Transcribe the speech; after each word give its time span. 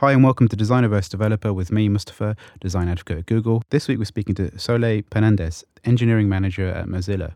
Hi, 0.00 0.12
and 0.12 0.22
welcome 0.22 0.46
to 0.48 0.56
Designer 0.56 0.88
vs 0.88 1.08
Developer 1.08 1.54
with 1.54 1.72
me, 1.72 1.88
Mustafa, 1.88 2.36
design 2.60 2.86
advocate 2.86 3.16
at 3.16 3.24
Google. 3.24 3.62
This 3.70 3.88
week 3.88 3.96
we're 3.96 4.04
speaking 4.04 4.34
to 4.34 4.50
Soledad 4.58 5.08
Penadés, 5.08 5.64
engineering 5.86 6.28
manager 6.28 6.68
at 6.68 6.84
Mozilla. 6.84 7.32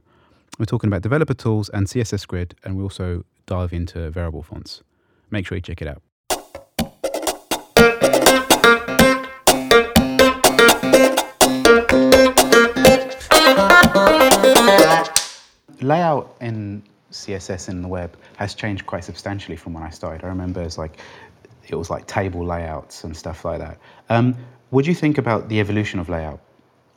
We're 0.59 0.67
talking 0.67 0.89
about 0.89 1.01
developer 1.01 1.33
tools 1.33 1.71
and 1.71 1.87
CSS 1.87 2.29
Grid, 2.29 2.55
and 2.63 2.77
we 2.77 2.83
also 2.83 3.25
dive 3.47 3.73
into 3.73 4.11
variable 4.11 4.43
fonts. 4.43 4.83
Make 5.31 5.47
sure 5.47 5.57
you 5.57 5.63
check 5.63 5.81
it 5.81 5.89
out. 5.89 6.03
Layout 15.81 16.37
in 16.43 16.83
CSS 17.11 17.71
in 17.71 17.81
the 17.81 17.89
web 17.89 18.17
has 18.37 18.55
changed 18.55 18.87
quite 18.87 19.05
substantially 19.05 19.57
from 19.57 19.73
when 19.73 19.83
I 19.83 19.89
started. 19.91 20.25
I 20.25 20.29
remember 20.29 20.63
it's 20.63 20.79
like 20.79 20.99
it 21.73 21.77
was 21.77 21.91
like 21.91 22.07
table 22.07 22.45
layouts 22.45 23.05
and 23.05 23.17
stuff 23.17 23.45
like 23.45 23.59
that. 23.59 23.79
Um, 24.09 24.37
what 24.71 24.85
do 24.85 24.91
you 24.91 24.95
think 24.95 25.19
about 25.19 25.49
the 25.49 25.61
evolution 25.61 26.01
of 26.01 26.09
layout 26.09 26.41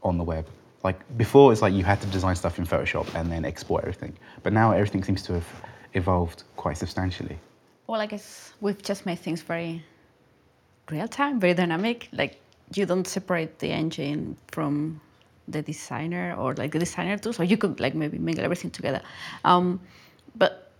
on 0.04 0.18
the 0.18 0.24
web? 0.24 0.48
Like 0.84 1.00
before, 1.18 1.52
it's 1.52 1.62
like 1.62 1.74
you 1.74 1.84
had 1.84 2.02
to 2.02 2.08
design 2.08 2.36
stuff 2.36 2.60
in 2.60 2.66
Photoshop 2.66 3.14
and 3.16 3.32
then 3.32 3.46
export 3.46 3.84
everything, 3.84 4.14
but 4.44 4.54
now 4.54 4.72
everything 4.72 5.04
seems 5.04 5.24
to 5.24 5.34
have 5.34 5.48
evolved 5.94 6.44
quite 6.58 6.78
substantially. 6.78 7.38
Well, 7.88 8.02
I 8.02 8.06
guess 8.06 8.54
we've 8.62 8.82
just 8.82 9.06
made 9.06 9.20
things 9.20 9.42
very 9.42 9.84
real 10.90 11.08
time, 11.08 11.40
very 11.40 11.54
dynamic. 11.54 12.10
Like 12.12 12.40
you 12.74 12.86
don't 12.86 13.08
separate 13.08 13.60
the 13.60 13.70
engine 13.70 14.38
from 14.48 15.00
the 15.48 15.62
designer 15.62 16.36
or 16.38 16.54
like 16.56 16.72
the 16.72 16.80
designer 16.80 17.18
tools, 17.18 17.40
or 17.40 17.44
you 17.44 17.58
could 17.58 17.80
like 17.80 17.96
maybe 17.96 18.18
mingle 18.18 18.44
everything 18.44 18.72
together. 18.72 19.02
Um, 19.46 19.80
but 20.36 20.72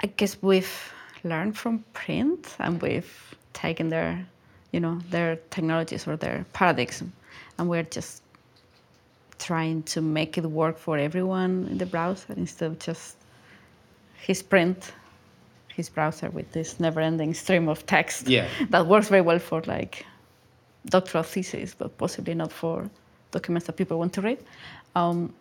I 0.00 0.06
guess 0.06 0.36
we've 0.42 0.92
learned 1.24 1.56
from 1.56 1.84
print 1.92 2.54
and 2.58 2.80
we've 2.82 3.34
taken 3.52 3.88
their, 3.88 4.24
you 4.72 4.80
know, 4.80 5.00
their 5.10 5.36
technologies 5.50 6.06
or 6.06 6.16
their 6.16 6.44
paradigms, 6.52 7.02
and 7.58 7.68
we're 7.68 7.82
just 7.84 8.22
trying 9.38 9.82
to 9.82 10.00
make 10.00 10.38
it 10.38 10.44
work 10.46 10.78
for 10.78 10.96
everyone 10.98 11.66
in 11.70 11.78
the 11.78 11.86
browser 11.86 12.32
instead 12.36 12.70
of 12.70 12.78
just 12.78 13.16
his 14.16 14.42
print 14.42 14.92
his 15.76 15.88
browser 15.88 16.30
with 16.30 16.50
this 16.52 16.78
never-ending 16.78 17.34
stream 17.34 17.68
of 17.68 17.84
text 17.86 18.28
Yeah. 18.28 18.46
that 18.70 18.86
works 18.86 19.08
very 19.08 19.22
well 19.22 19.40
for 19.40 19.60
like 19.66 20.06
doctoral 20.86 21.24
thesis, 21.24 21.74
but 21.74 21.98
possibly 21.98 22.32
not 22.34 22.52
for 22.52 22.88
documents 23.32 23.66
that 23.66 23.72
people 23.76 23.98
want 23.98 24.12
to 24.12 24.20
read. 24.22 24.38
Um, 24.94 25.34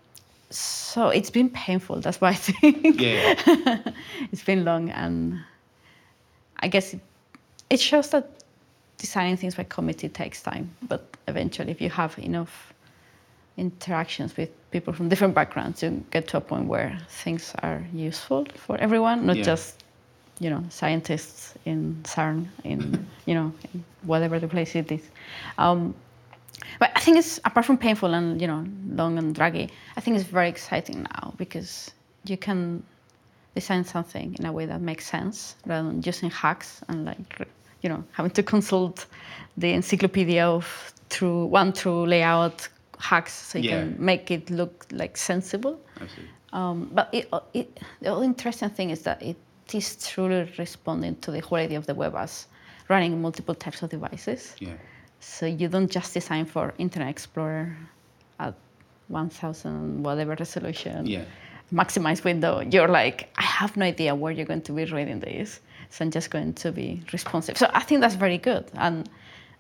so 0.49 1.09
it's 1.09 1.29
been 1.29 1.49
painful. 1.51 1.99
That's 2.01 2.19
why 2.19 2.29
I 2.29 2.33
think 2.33 2.99
Yeah. 2.99 3.35
it's 4.31 4.43
been 4.43 4.65
long, 4.65 4.89
and 4.89 5.39
I 6.63 6.67
guess 6.67 6.93
it, 6.93 7.01
it 7.69 7.79
shows 7.79 8.09
that 8.11 8.25
designing 8.97 9.37
things 9.37 9.55
by 9.55 9.63
committee 9.63 10.09
takes 10.09 10.41
time. 10.41 10.69
But 10.87 11.03
eventually, 11.27 11.71
if 11.71 11.81
you 11.81 11.89
have 11.89 12.17
enough 12.17 12.73
interactions 13.57 14.35
with 14.37 14.49
people 14.71 14.93
from 14.93 15.09
different 15.09 15.35
backgrounds, 15.35 15.83
you 15.83 16.03
get 16.09 16.27
to 16.29 16.37
a 16.37 16.41
point 16.41 16.65
where 16.67 16.97
things 17.09 17.53
are 17.61 17.83
useful 17.93 18.45
for 18.55 18.77
everyone, 18.77 19.25
not 19.25 19.37
Yeah. 19.37 19.43
just 19.43 19.83
you 20.39 20.49
know 20.49 20.63
scientists 20.69 21.53
in 21.65 21.99
CERN, 22.03 22.47
in 22.63 22.79
you 23.25 23.35
know 23.35 23.51
in 23.73 23.83
whatever 24.03 24.39
the 24.39 24.47
place 24.47 24.73
it 24.75 24.91
is. 24.91 25.03
Um, 25.57 25.93
but 26.79 26.91
I 26.95 26.99
think 27.01 27.17
it's 27.17 27.39
apart 27.45 27.65
from 27.65 27.77
painful 27.77 28.13
and 28.13 28.41
you 28.41 28.47
know 28.47 28.65
long 28.95 29.17
and 29.17 29.35
draggy. 29.35 29.69
I 29.97 30.01
think 30.01 30.15
it's 30.17 30.29
very 30.29 30.49
exciting 30.49 31.03
now 31.13 31.33
because 31.37 31.91
you 32.25 32.37
can 32.37 32.83
design 33.55 33.83
something 33.83 34.35
in 34.39 34.45
a 34.45 34.51
way 34.51 34.65
that 34.65 34.81
makes 34.81 35.05
sense 35.05 35.55
rather 35.65 35.87
than 35.87 36.01
using 36.03 36.29
hacks 36.29 36.81
and 36.89 37.05
like 37.05 37.47
you 37.81 37.89
know 37.89 38.03
having 38.13 38.31
to 38.31 38.43
consult 38.43 39.05
the 39.57 39.71
encyclopedia 39.73 40.45
of 40.45 40.65
through 41.09 41.45
one 41.45 41.71
through 41.71 42.05
layout 42.07 42.67
hacks 42.99 43.33
so 43.33 43.57
you 43.59 43.69
Yeah. 43.69 43.79
can 43.81 43.95
make 43.99 44.31
it 44.31 44.49
look 44.49 44.85
like 44.91 45.17
sensible. 45.17 45.79
Um, 46.53 46.89
but 46.93 47.09
it, 47.11 47.27
it, 47.53 47.79
the 48.01 48.11
other 48.13 48.23
interesting 48.23 48.69
thing 48.69 48.89
is 48.91 49.01
that 49.03 49.21
it 49.21 49.37
is 49.73 49.95
truly 50.07 50.47
responding 50.59 51.15
to 51.21 51.31
the 51.31 51.39
whole 51.39 51.57
idea 51.57 51.77
of 51.79 51.85
the 51.87 51.95
web 51.95 52.15
as 52.15 52.47
running 52.89 53.21
multiple 53.21 53.55
types 53.55 53.81
of 53.81 53.89
devices. 53.89 54.55
Yeah. 54.59 54.73
So 55.19 55.45
you 55.47 55.67
don't 55.67 55.89
just 55.89 56.13
design 56.13 56.45
for 56.45 56.73
Internet 56.77 57.09
Explorer 57.09 57.75
at 58.39 58.53
1000 59.07 60.03
whatever 60.03 60.35
resolution, 60.35 61.05
Yeah. 61.07 61.25
Maximize 61.71 62.23
window. 62.23 62.61
You're 62.61 62.87
like, 62.87 63.29
I 63.37 63.43
have 63.43 63.77
no 63.77 63.85
idea 63.85 64.15
where 64.15 64.31
you're 64.31 64.45
going 64.45 64.61
to 64.63 64.71
be 64.71 64.85
reading 64.85 65.19
this. 65.19 65.59
So 65.89 66.05
I'm 66.05 66.11
just 66.11 66.31
going 66.31 66.53
to 66.53 66.71
be 66.71 67.03
responsive. 67.11 67.57
So 67.57 67.69
I 67.73 67.81
think 67.81 68.01
that's 68.01 68.15
very 68.15 68.37
good. 68.37 68.65
And 68.73 69.07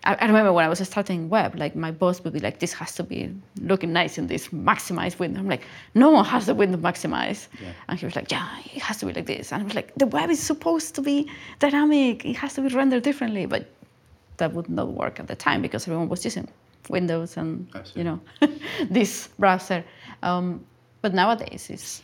I, 0.03 0.15
I 0.15 0.25
remember 0.25 0.51
when 0.51 0.65
I 0.65 0.69
was 0.69 0.79
starting 0.79 1.29
web, 1.29 1.55
like 1.55 1.75
my 1.75 1.91
boss 1.91 2.23
would 2.23 2.33
be 2.33 2.39
like, 2.39 2.59
this 2.59 2.73
has 2.73 2.95
to 2.95 3.03
be 3.03 3.31
looking 3.61 3.93
nice 3.93 4.17
in 4.17 4.27
this 4.27 4.47
maximized 4.49 5.19
window. 5.19 5.39
I'm 5.39 5.47
like, 5.47 5.63
no 5.93 6.09
one 6.09 6.25
has 6.25 6.47
the 6.47 6.55
window 6.55 6.77
maximized. 6.77 7.47
Yeah. 7.61 7.73
And 7.87 7.99
he 7.99 8.05
was 8.05 8.15
like, 8.15 8.31
yeah, 8.31 8.49
it 8.73 8.81
has 8.81 8.97
to 8.97 9.05
be 9.05 9.13
like 9.13 9.27
this. 9.27 9.51
And 9.51 9.61
I 9.61 9.65
was 9.65 9.75
like, 9.75 9.93
the 9.95 10.07
web 10.07 10.29
is 10.29 10.41
supposed 10.41 10.95
to 10.95 11.01
be 11.01 11.29
dynamic. 11.59 12.25
It 12.25 12.35
has 12.37 12.53
to 12.55 12.61
be 12.61 12.69
rendered 12.69 13.03
differently. 13.03 13.45
But 13.45 13.69
that 14.37 14.53
would 14.53 14.69
not 14.69 14.93
work 14.93 15.19
at 15.19 15.27
the 15.27 15.35
time 15.35 15.61
because 15.61 15.87
everyone 15.87 16.09
was 16.09 16.23
using 16.25 16.47
Windows 16.89 17.37
and 17.37 17.67
you 17.95 18.03
know 18.03 18.19
this 18.89 19.29
browser. 19.39 19.83
Um, 20.21 20.65
but 21.03 21.13
nowadays, 21.13 21.69
it's 21.69 22.01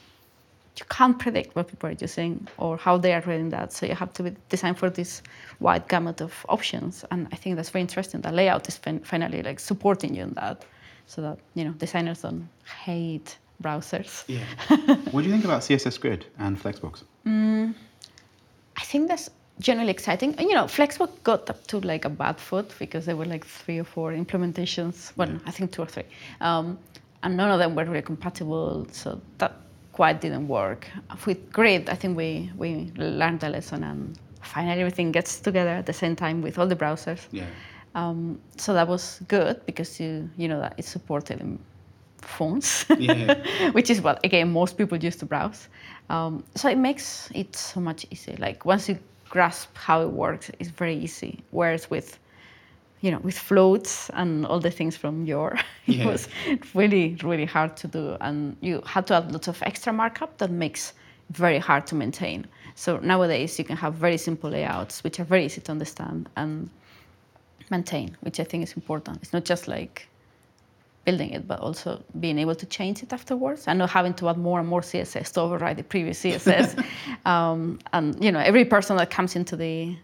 you 0.77 0.85
can't 0.89 1.17
predict 1.17 1.55
what 1.55 1.67
people 1.67 1.89
are 1.89 1.97
using 1.99 2.47
or 2.57 2.77
how 2.77 2.97
they 2.97 3.13
are 3.13 3.21
reading 3.21 3.49
that. 3.49 3.73
So 3.73 3.85
you 3.85 3.95
have 3.95 4.13
to 4.13 4.23
be 4.23 4.35
design 4.49 4.75
for 4.75 4.89
this 4.89 5.23
wide 5.59 5.87
gamut 5.87 6.21
of 6.21 6.45
options. 6.47 7.03
And 7.09 7.27
I 7.31 7.35
think 7.35 7.55
that's 7.55 7.69
very 7.69 7.81
interesting. 7.81 8.21
The 8.21 8.31
layout 8.31 8.67
is 8.67 8.77
fin- 8.77 8.99
finally 8.99 9.41
like 9.41 9.59
supporting 9.59 10.13
you 10.15 10.23
in 10.23 10.33
that, 10.33 10.65
so 11.07 11.21
that 11.21 11.39
you 11.55 11.63
know 11.63 11.71
designers 11.71 12.21
don't 12.21 12.47
hate 12.83 13.37
browsers. 13.63 14.25
Yeah. 14.27 14.45
what 15.11 15.21
do 15.21 15.27
you 15.27 15.33
think 15.33 15.45
about 15.45 15.61
CSS 15.61 15.99
Grid 15.99 16.25
and 16.37 16.61
Flexbox? 16.61 17.03
I 17.25 18.83
think 18.83 19.07
that's 19.09 19.29
generally 19.59 19.91
exciting. 19.91 20.35
And, 20.37 20.47
you 20.49 20.55
know, 20.55 20.65
Flexbox 20.65 21.11
got 21.23 21.49
up 21.49 21.67
to 21.67 21.79
like 21.81 22.05
a 22.05 22.09
bad 22.09 22.39
foot 22.39 22.73
because 22.79 23.05
there 23.05 23.15
were 23.15 23.25
like 23.25 23.45
three 23.45 23.79
or 23.79 23.83
four 23.83 24.13
implementations. 24.13 25.11
Well, 25.17 25.37
I 25.45 25.51
think 25.51 25.71
two 25.71 25.81
or 25.83 25.85
three. 25.85 26.05
Um, 26.41 26.79
and 27.23 27.35
none 27.37 27.51
of 27.51 27.59
them 27.59 27.75
were 27.75 27.85
really 27.85 28.01
compatible. 28.01 28.87
So 28.91 29.21
that 29.37 29.53
quite 29.93 30.21
didn't 30.21 30.47
work. 30.47 30.87
With 31.25 31.51
Grid, 31.51 31.89
I 31.89 31.95
think 31.95 32.15
we, 32.17 32.51
we 32.57 32.91
learned 32.95 33.41
the 33.41 33.49
lesson 33.49 33.83
and 33.83 34.17
finally 34.41 34.79
everything 34.79 35.11
gets 35.11 35.39
together 35.39 35.71
at 35.71 35.85
the 35.85 35.93
same 35.93 36.15
time 36.15 36.41
with 36.41 36.57
all 36.57 36.67
the 36.67 36.75
browsers. 36.75 37.27
Yeah. 37.31 37.45
Um, 37.95 38.39
so 38.57 38.73
that 38.73 38.87
was 38.87 39.19
good 39.27 39.65
because 39.65 39.99
you, 39.99 40.29
you 40.37 40.47
know 40.47 40.59
that 40.61 40.75
it's 40.77 40.87
supported 40.89 41.41
in 41.41 41.59
phones, 42.21 42.85
Yeah. 42.97 43.71
which 43.71 43.89
is 43.89 44.01
what 44.01 44.23
again 44.23 44.51
most 44.51 44.77
people 44.77 44.97
use 44.97 45.15
to 45.17 45.25
browse. 45.25 45.67
Um, 46.09 46.43
so 46.55 46.69
it 46.69 46.77
makes 46.77 47.29
it 47.33 47.55
so 47.55 47.79
much 47.79 48.05
easier. 48.11 48.35
Like 48.39 48.65
once 48.65 48.87
you 48.87 48.97
grasp 49.29 49.75
how 49.75 50.01
it 50.01 50.09
works, 50.11 50.51
it's 50.59 50.69
very 50.69 50.95
easy. 50.95 51.39
Whereas 51.51 51.89
with 51.89 52.19
you 53.01 53.11
know 53.11 53.19
with 53.19 53.37
floats 53.37 54.09
and 54.13 54.45
all 54.45 54.59
the 54.59 54.71
things 54.71 54.97
from 54.97 55.25
your, 55.25 55.53
it 55.87 55.95
Yeah. 55.97 56.05
was 56.05 56.27
really 56.73 57.15
really 57.23 57.45
hard 57.45 57.75
to 57.77 57.87
do, 57.87 58.17
and 58.21 58.55
you 58.61 58.81
had 58.85 59.07
to 59.07 59.15
add 59.15 59.31
lots 59.31 59.47
of 59.47 59.61
extra 59.63 59.93
markup 59.93 60.37
that 60.37 60.51
makes 60.51 60.93
it 61.29 61.35
very 61.37 61.59
hard 61.59 61.85
to 61.87 61.95
maintain. 61.95 62.45
So 62.75 62.97
nowadays 62.97 63.59
you 63.59 63.65
can 63.65 63.77
have 63.77 63.93
very 63.95 64.17
simple 64.17 64.49
layouts 64.49 65.03
which 65.03 65.19
are 65.19 65.25
very 65.25 65.45
easy 65.45 65.61
to 65.61 65.71
understand 65.71 66.29
and 66.35 66.69
maintain, 67.69 68.17
which 68.21 68.39
I 68.39 68.43
think 68.43 68.63
is 68.63 68.73
important. 68.73 69.17
It's 69.21 69.33
not 69.33 69.45
just 69.45 69.67
like 69.67 70.07
building 71.05 71.29
it, 71.31 71.47
but 71.47 71.59
also 71.59 72.03
being 72.19 72.39
able 72.39 72.55
to 72.55 72.65
change 72.65 73.03
it 73.03 73.13
afterwards 73.13 73.67
and 73.67 73.79
not 73.79 73.89
having 73.89 74.13
to 74.15 74.29
add 74.29 74.37
more 74.37 74.59
and 74.59 74.67
more 74.67 74.81
CSS 74.81 75.33
to 75.33 75.41
override 75.41 75.77
the 75.77 75.83
previous 75.83 76.19
CSS. 76.23 76.83
um, 77.25 77.79
and 77.93 78.21
you 78.23 78.31
know, 78.31 78.39
every 78.39 78.65
person 78.65 78.97
that 78.97 79.09
comes 79.09 79.35
into 79.35 79.55
the 79.55 79.95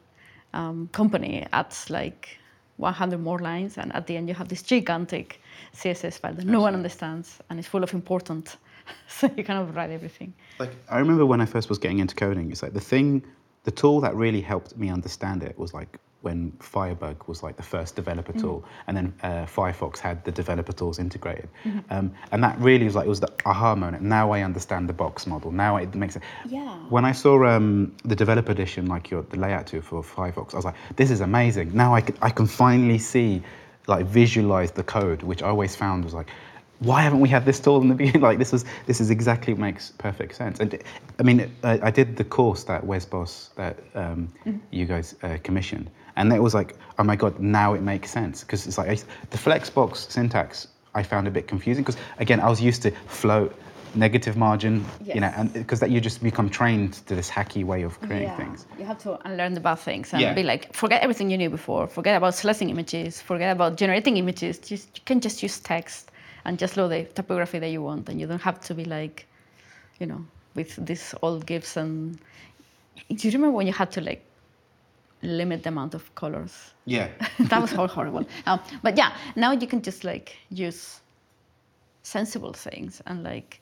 um, 0.54 0.90
company 0.94 1.46
adds 1.54 1.90
like 1.90 2.38
100 2.78 3.20
more 3.20 3.40
lines, 3.40 3.78
and 3.78 3.94
at 3.96 4.08
the 4.08 4.18
end 4.18 4.28
you 4.28 4.36
have 4.36 4.48
this 4.48 4.62
gigantic 4.62 5.42
CSS 5.74 6.20
file 6.20 6.34
that 6.34 6.46
no 6.46 6.62
one 6.62 6.74
understands 6.74 7.40
and 7.50 7.60
it's 7.60 7.68
full 7.68 7.84
of 7.84 7.94
important. 7.94 8.58
so 9.08 9.30
you 9.36 9.44
kind 9.44 9.60
of 9.60 9.76
write 9.76 9.92
everything. 9.92 10.34
Like 10.60 10.72
I 10.90 11.00
remember 11.00 11.26
when 11.26 11.42
I 11.42 11.46
first 11.46 11.70
was 11.70 11.78
getting 11.78 12.00
into 12.00 12.16
coding, 12.16 12.52
it's 12.52 12.64
like 12.64 12.74
the 12.74 12.82
thing, 12.82 13.24
the 13.64 13.72
tool 13.72 14.02
that 14.02 14.16
really 14.16 14.42
helped 14.42 14.78
me 14.78 14.90
understand 14.90 15.44
it 15.44 15.58
was 15.58 15.74
like 15.74 16.00
when 16.26 16.52
Firebug 16.60 17.28
was 17.28 17.44
like 17.44 17.56
the 17.56 17.64
first 17.64 17.96
developer 17.96 18.34
tool, 18.34 18.66
and 18.88 18.98
then 18.98 19.14
uh, 19.22 19.46
Firefox 19.46 20.00
had 20.00 20.26
the 20.26 20.32
developer 20.32 20.74
tools 20.74 20.98
integrated, 20.98 21.48
um, 21.92 22.12
and 22.32 22.44
that 22.44 22.58
really 22.60 22.86
was 22.86 22.96
like 22.96 23.06
it 23.06 23.10
was 23.10 23.20
the 23.20 23.32
aha 23.46 23.76
moment. 23.76 24.04
Now 24.04 24.32
I 24.32 24.42
understand 24.42 24.90
the 24.90 24.94
box 24.94 25.28
model. 25.28 25.52
Now 25.52 25.78
it 25.78 25.94
makes 25.94 26.16
sense. 26.16 26.26
Yeah. 26.50 26.76
When 26.90 27.06
I 27.06 27.12
saw 27.12 27.46
um, 27.46 27.96
the 28.04 28.16
developer 28.16 28.52
edition, 28.52 28.88
like 28.88 29.12
your 29.12 29.22
the 29.22 29.38
layout 29.38 29.68
tool 29.68 29.82
for 29.82 30.02
Firefox, 30.02 30.54
I 30.54 30.58
was 30.58 30.66
like, 30.66 30.76
this 30.96 31.12
is 31.12 31.22
amazing. 31.22 31.76
Now 31.76 31.94
I 31.94 32.02
can, 32.02 32.18
I 32.22 32.32
can 32.32 32.48
finally 32.48 32.98
see, 32.98 33.44
like 33.88 34.08
visualize 34.08 34.72
the 34.72 34.84
code, 34.84 35.22
which 35.22 35.44
I 35.44 35.48
always 35.50 35.76
found 35.76 36.04
was 36.04 36.14
like. 36.14 36.30
Why 36.80 37.02
haven't 37.04 37.22
we 37.22 37.30
had 37.30 37.46
this 37.46 37.62
tool 37.62 37.82
in 37.82 37.88
the 37.88 37.96
beginning? 37.96 38.22
Like 38.30 38.38
this 38.38 38.52
was, 38.52 38.66
this 38.86 39.00
is 39.00 39.10
exactly 39.10 39.54
what 39.54 39.62
makes 39.62 39.92
perfect 39.98 40.36
sense. 40.36 40.60
And 40.60 40.78
I 41.18 41.24
mean, 41.24 41.50
I, 41.64 41.80
I 41.84 41.90
did 41.90 42.18
the 42.18 42.26
course 42.26 42.66
that 42.66 42.86
Wes 42.86 43.06
Bos 43.06 43.52
that 43.56 43.80
um, 43.96 44.28
you 44.72 44.86
guys 44.86 45.16
uh, 45.24 45.38
commissioned, 45.42 45.90
and 46.16 46.32
it 46.32 46.42
was 46.42 46.54
like, 46.54 46.76
oh 47.00 47.04
my 47.04 47.16
god, 47.16 47.40
now 47.40 47.74
it 47.74 47.82
makes 47.82 48.10
sense 48.12 48.44
because 48.44 48.68
it's 48.68 48.78
like 48.78 48.90
I, 48.90 48.96
the 49.30 49.38
flexbox 49.38 50.10
syntax 50.12 50.68
I 50.94 51.04
found 51.04 51.28
a 51.28 51.32
bit 51.32 51.48
confusing 51.48 51.84
because 51.84 52.00
again 52.20 52.40
I 52.40 52.50
was 52.50 52.62
used 52.62 52.82
to 52.84 52.92
float 53.08 53.54
negative 53.96 54.36
margin, 54.36 54.84
you 55.06 55.22
know, 55.22 55.32
and 55.38 55.52
because 55.54 55.80
that 55.80 55.90
you 55.90 56.02
just 56.02 56.22
become 56.22 56.50
trained 56.50 56.94
to 57.08 57.16
this 57.16 57.30
hacky 57.30 57.64
way 57.64 57.84
of 57.84 58.00
creating 58.02 58.28
Yeah. 58.28 58.38
things. 58.38 58.66
You 58.78 58.86
have 58.86 58.98
to 59.04 59.18
unlearn 59.26 59.54
the 59.54 59.62
bad 59.62 59.80
things 59.80 60.14
and 60.14 60.22
Yeah. 60.22 60.34
be 60.34 60.44
like, 60.44 60.74
forget 60.74 61.02
everything 61.02 61.30
you 61.30 61.38
knew 61.38 61.50
before. 61.50 61.88
Forget 61.88 62.18
about 62.18 62.36
selecting 62.36 62.70
images. 62.70 63.22
Forget 63.22 63.52
about 63.54 63.78
generating 63.78 64.18
images. 64.18 64.60
Just 64.60 64.98
you 64.98 65.04
can 65.06 65.22
just 65.22 65.42
use 65.42 65.60
text 65.60 66.12
and 66.44 66.60
just 66.60 66.76
load 66.78 66.90
the 66.90 67.04
typography 67.06 67.60
that 67.60 67.70
you 67.70 67.82
want, 67.82 68.10
and 68.10 68.20
you 68.20 68.28
don't 68.28 68.42
have 68.42 68.60
to 68.68 68.74
be 68.74 68.86
like, 68.86 69.26
you 70.00 70.06
know, 70.06 70.22
with 70.56 70.76
these 70.86 71.16
old 71.22 71.46
gifs 71.46 71.78
and. 71.78 72.20
Do 73.10 73.28
you 73.28 73.32
remember 73.34 73.56
when 73.58 73.68
you 73.68 73.74
had 73.74 73.92
to 73.92 74.02
like 74.02 74.24
limit 75.26 75.64
the 75.64 75.70
amount 75.70 75.94
of 75.94 76.14
colors? 76.16 76.74
Yeah. 76.86 77.10
that 77.40 77.62
was 77.62 77.74
all 77.74 77.88
horrible. 77.88 78.26
Um, 78.46 78.60
but 78.82 78.98
yeah, 78.98 79.16
now 79.36 79.52
you 79.52 79.68
can 79.68 79.82
just 79.82 80.04
like 80.04 80.36
use 80.50 81.02
sensible 82.04 82.54
things 82.54 83.02
and 83.08 83.24
like 83.24 83.60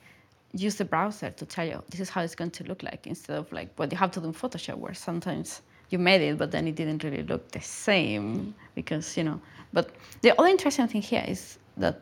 use 0.54 0.76
the 0.76 0.86
browser 0.86 1.32
to 1.32 1.46
tell 1.46 1.66
you 1.66 1.82
this 1.90 2.00
is 2.00 2.10
how 2.10 2.22
it's 2.22 2.36
going 2.36 2.52
to 2.52 2.64
look 2.66 2.84
like 2.84 3.08
instead 3.08 3.38
of 3.38 3.52
like 3.52 3.70
what 3.78 3.92
you 3.92 3.98
have 3.98 4.12
to 4.12 4.20
do 4.20 4.28
in 4.28 4.34
Photoshop 4.34 4.76
where 4.76 4.94
sometimes 4.94 5.62
you 5.90 5.98
made 5.98 6.22
it 6.22 6.38
but 6.38 6.52
then 6.52 6.68
it 6.68 6.76
didn't 6.76 7.04
really 7.04 7.24
look 7.24 7.52
the 7.52 7.62
same 7.62 8.54
because 8.76 9.18
you 9.18 9.24
know. 9.24 9.40
But 9.72 9.92
the 10.22 10.38
other 10.38 10.50
interesting 10.50 10.88
thing 10.88 11.02
here 11.02 11.26
is 11.28 11.58
that 11.78 12.00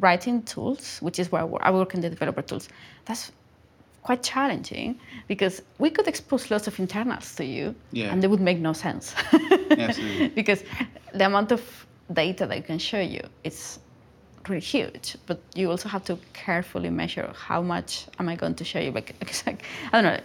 writing 0.00 0.42
tools, 0.42 0.98
which 1.00 1.18
is 1.18 1.30
where 1.30 1.42
I 1.42 1.44
work, 1.44 1.62
I 1.64 1.70
work 1.70 1.94
in 1.94 2.00
the 2.00 2.10
developer 2.10 2.42
tools, 2.42 2.68
that's 3.04 3.32
quite 4.08 4.22
challenging 4.22 4.98
because 5.26 5.60
we 5.78 5.90
could 5.90 6.08
expose 6.08 6.50
lots 6.50 6.66
of 6.66 6.74
internals 6.80 7.34
to 7.34 7.44
you 7.44 7.74
Yeah. 7.92 8.10
and 8.10 8.22
they 8.22 8.28
would 8.32 8.40
make 8.50 8.58
no 8.58 8.72
sense. 8.72 9.14
Absolutely. 9.86 10.28
because 10.40 10.60
the 11.12 11.26
amount 11.26 11.52
of 11.52 11.60
data 12.14 12.46
that 12.46 12.56
I 12.56 12.62
can 12.62 12.78
show 12.78 13.00
you 13.14 13.20
is 13.44 13.78
really 14.48 14.62
huge, 14.74 15.16
but 15.26 15.38
you 15.54 15.70
also 15.70 15.88
have 15.90 16.04
to 16.04 16.16
carefully 16.32 16.88
measure 16.88 17.30
how 17.48 17.60
much 17.60 18.06
am 18.18 18.30
I 18.30 18.34
going 18.36 18.54
to 18.54 18.64
show 18.64 18.80
you. 18.80 18.92
Like, 18.92 19.10
like, 19.46 19.62
I 19.92 20.00
don't 20.00 20.14
know. 20.14 20.24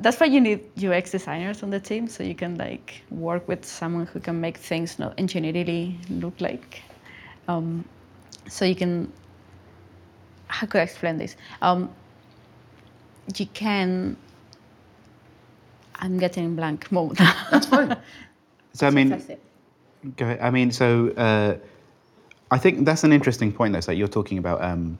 That's 0.00 0.20
why 0.20 0.26
you 0.34 0.40
need 0.42 0.60
UX 0.86 1.10
designers 1.12 1.62
on 1.62 1.70
the 1.70 1.80
team, 1.80 2.08
so 2.08 2.22
you 2.22 2.34
can 2.34 2.58
like 2.58 3.00
work 3.10 3.48
with 3.48 3.64
someone 3.64 4.04
who 4.12 4.20
can 4.20 4.36
make 4.46 4.58
things 4.58 4.98
not 4.98 5.16
engineerily 5.16 5.96
look 6.22 6.38
like. 6.38 6.82
Um, 7.48 7.82
so 8.46 8.66
you 8.66 8.74
can. 8.74 9.10
How 10.48 10.66
could 10.66 10.80
I 10.82 10.84
explain 10.84 11.16
this? 11.16 11.36
Um, 11.62 11.88
you 13.36 13.46
can. 13.46 14.16
I'm 15.98 16.18
getting 16.18 16.54
blank 16.56 16.90
mode. 16.92 17.16
That's 17.50 17.66
fine. 17.66 17.96
So 18.74 18.86
I 18.86 18.90
mean, 18.90 19.08
That's 19.08 19.28
it. 19.30 19.42
Go 20.16 20.26
ahead. 20.26 20.40
I 20.40 20.50
mean, 20.50 20.70
so 20.70 21.08
uh, 21.16 21.56
I 22.50 22.58
think 22.58 22.84
that's 22.84 23.02
an 23.04 23.12
interesting 23.12 23.50
point, 23.52 23.72
though. 23.72 23.80
So 23.80 23.92
you're 23.92 24.06
talking 24.06 24.38
about, 24.38 24.62
um, 24.62 24.98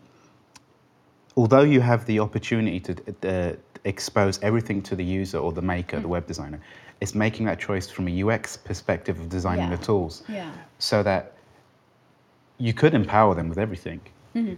although 1.37 1.61
you 1.63 1.81
have 1.81 2.07
the 2.07 2.19
opportunity 2.21 2.81
to 2.81 2.93
uh, 3.29 3.53
expose 3.85 4.43
everything 4.43 4.83
to 4.83 4.97
the 4.97 5.05
user 5.05 5.39
or 5.39 5.53
the 5.53 5.63
maker, 5.63 5.99
Mm. 5.99 6.03
the 6.03 6.09
web 6.09 6.27
designer, 6.27 6.61
it's 7.03 7.15
making 7.15 7.45
that 7.47 7.61
choice 7.61 7.89
from 7.91 8.09
a 8.09 8.23
UX 8.23 8.57
perspective 8.57 9.21
of 9.21 9.29
designing 9.29 9.71
Yeah. 9.71 9.77
the 9.77 9.85
tools, 9.85 10.23
Yeah. 10.29 10.51
so 10.79 11.03
that 11.03 11.35
you 12.59 12.73
could 12.73 12.95
empower 12.95 13.35
them 13.35 13.49
with 13.51 13.59
everything. 13.59 14.01
Mm-hmm. 14.35 14.55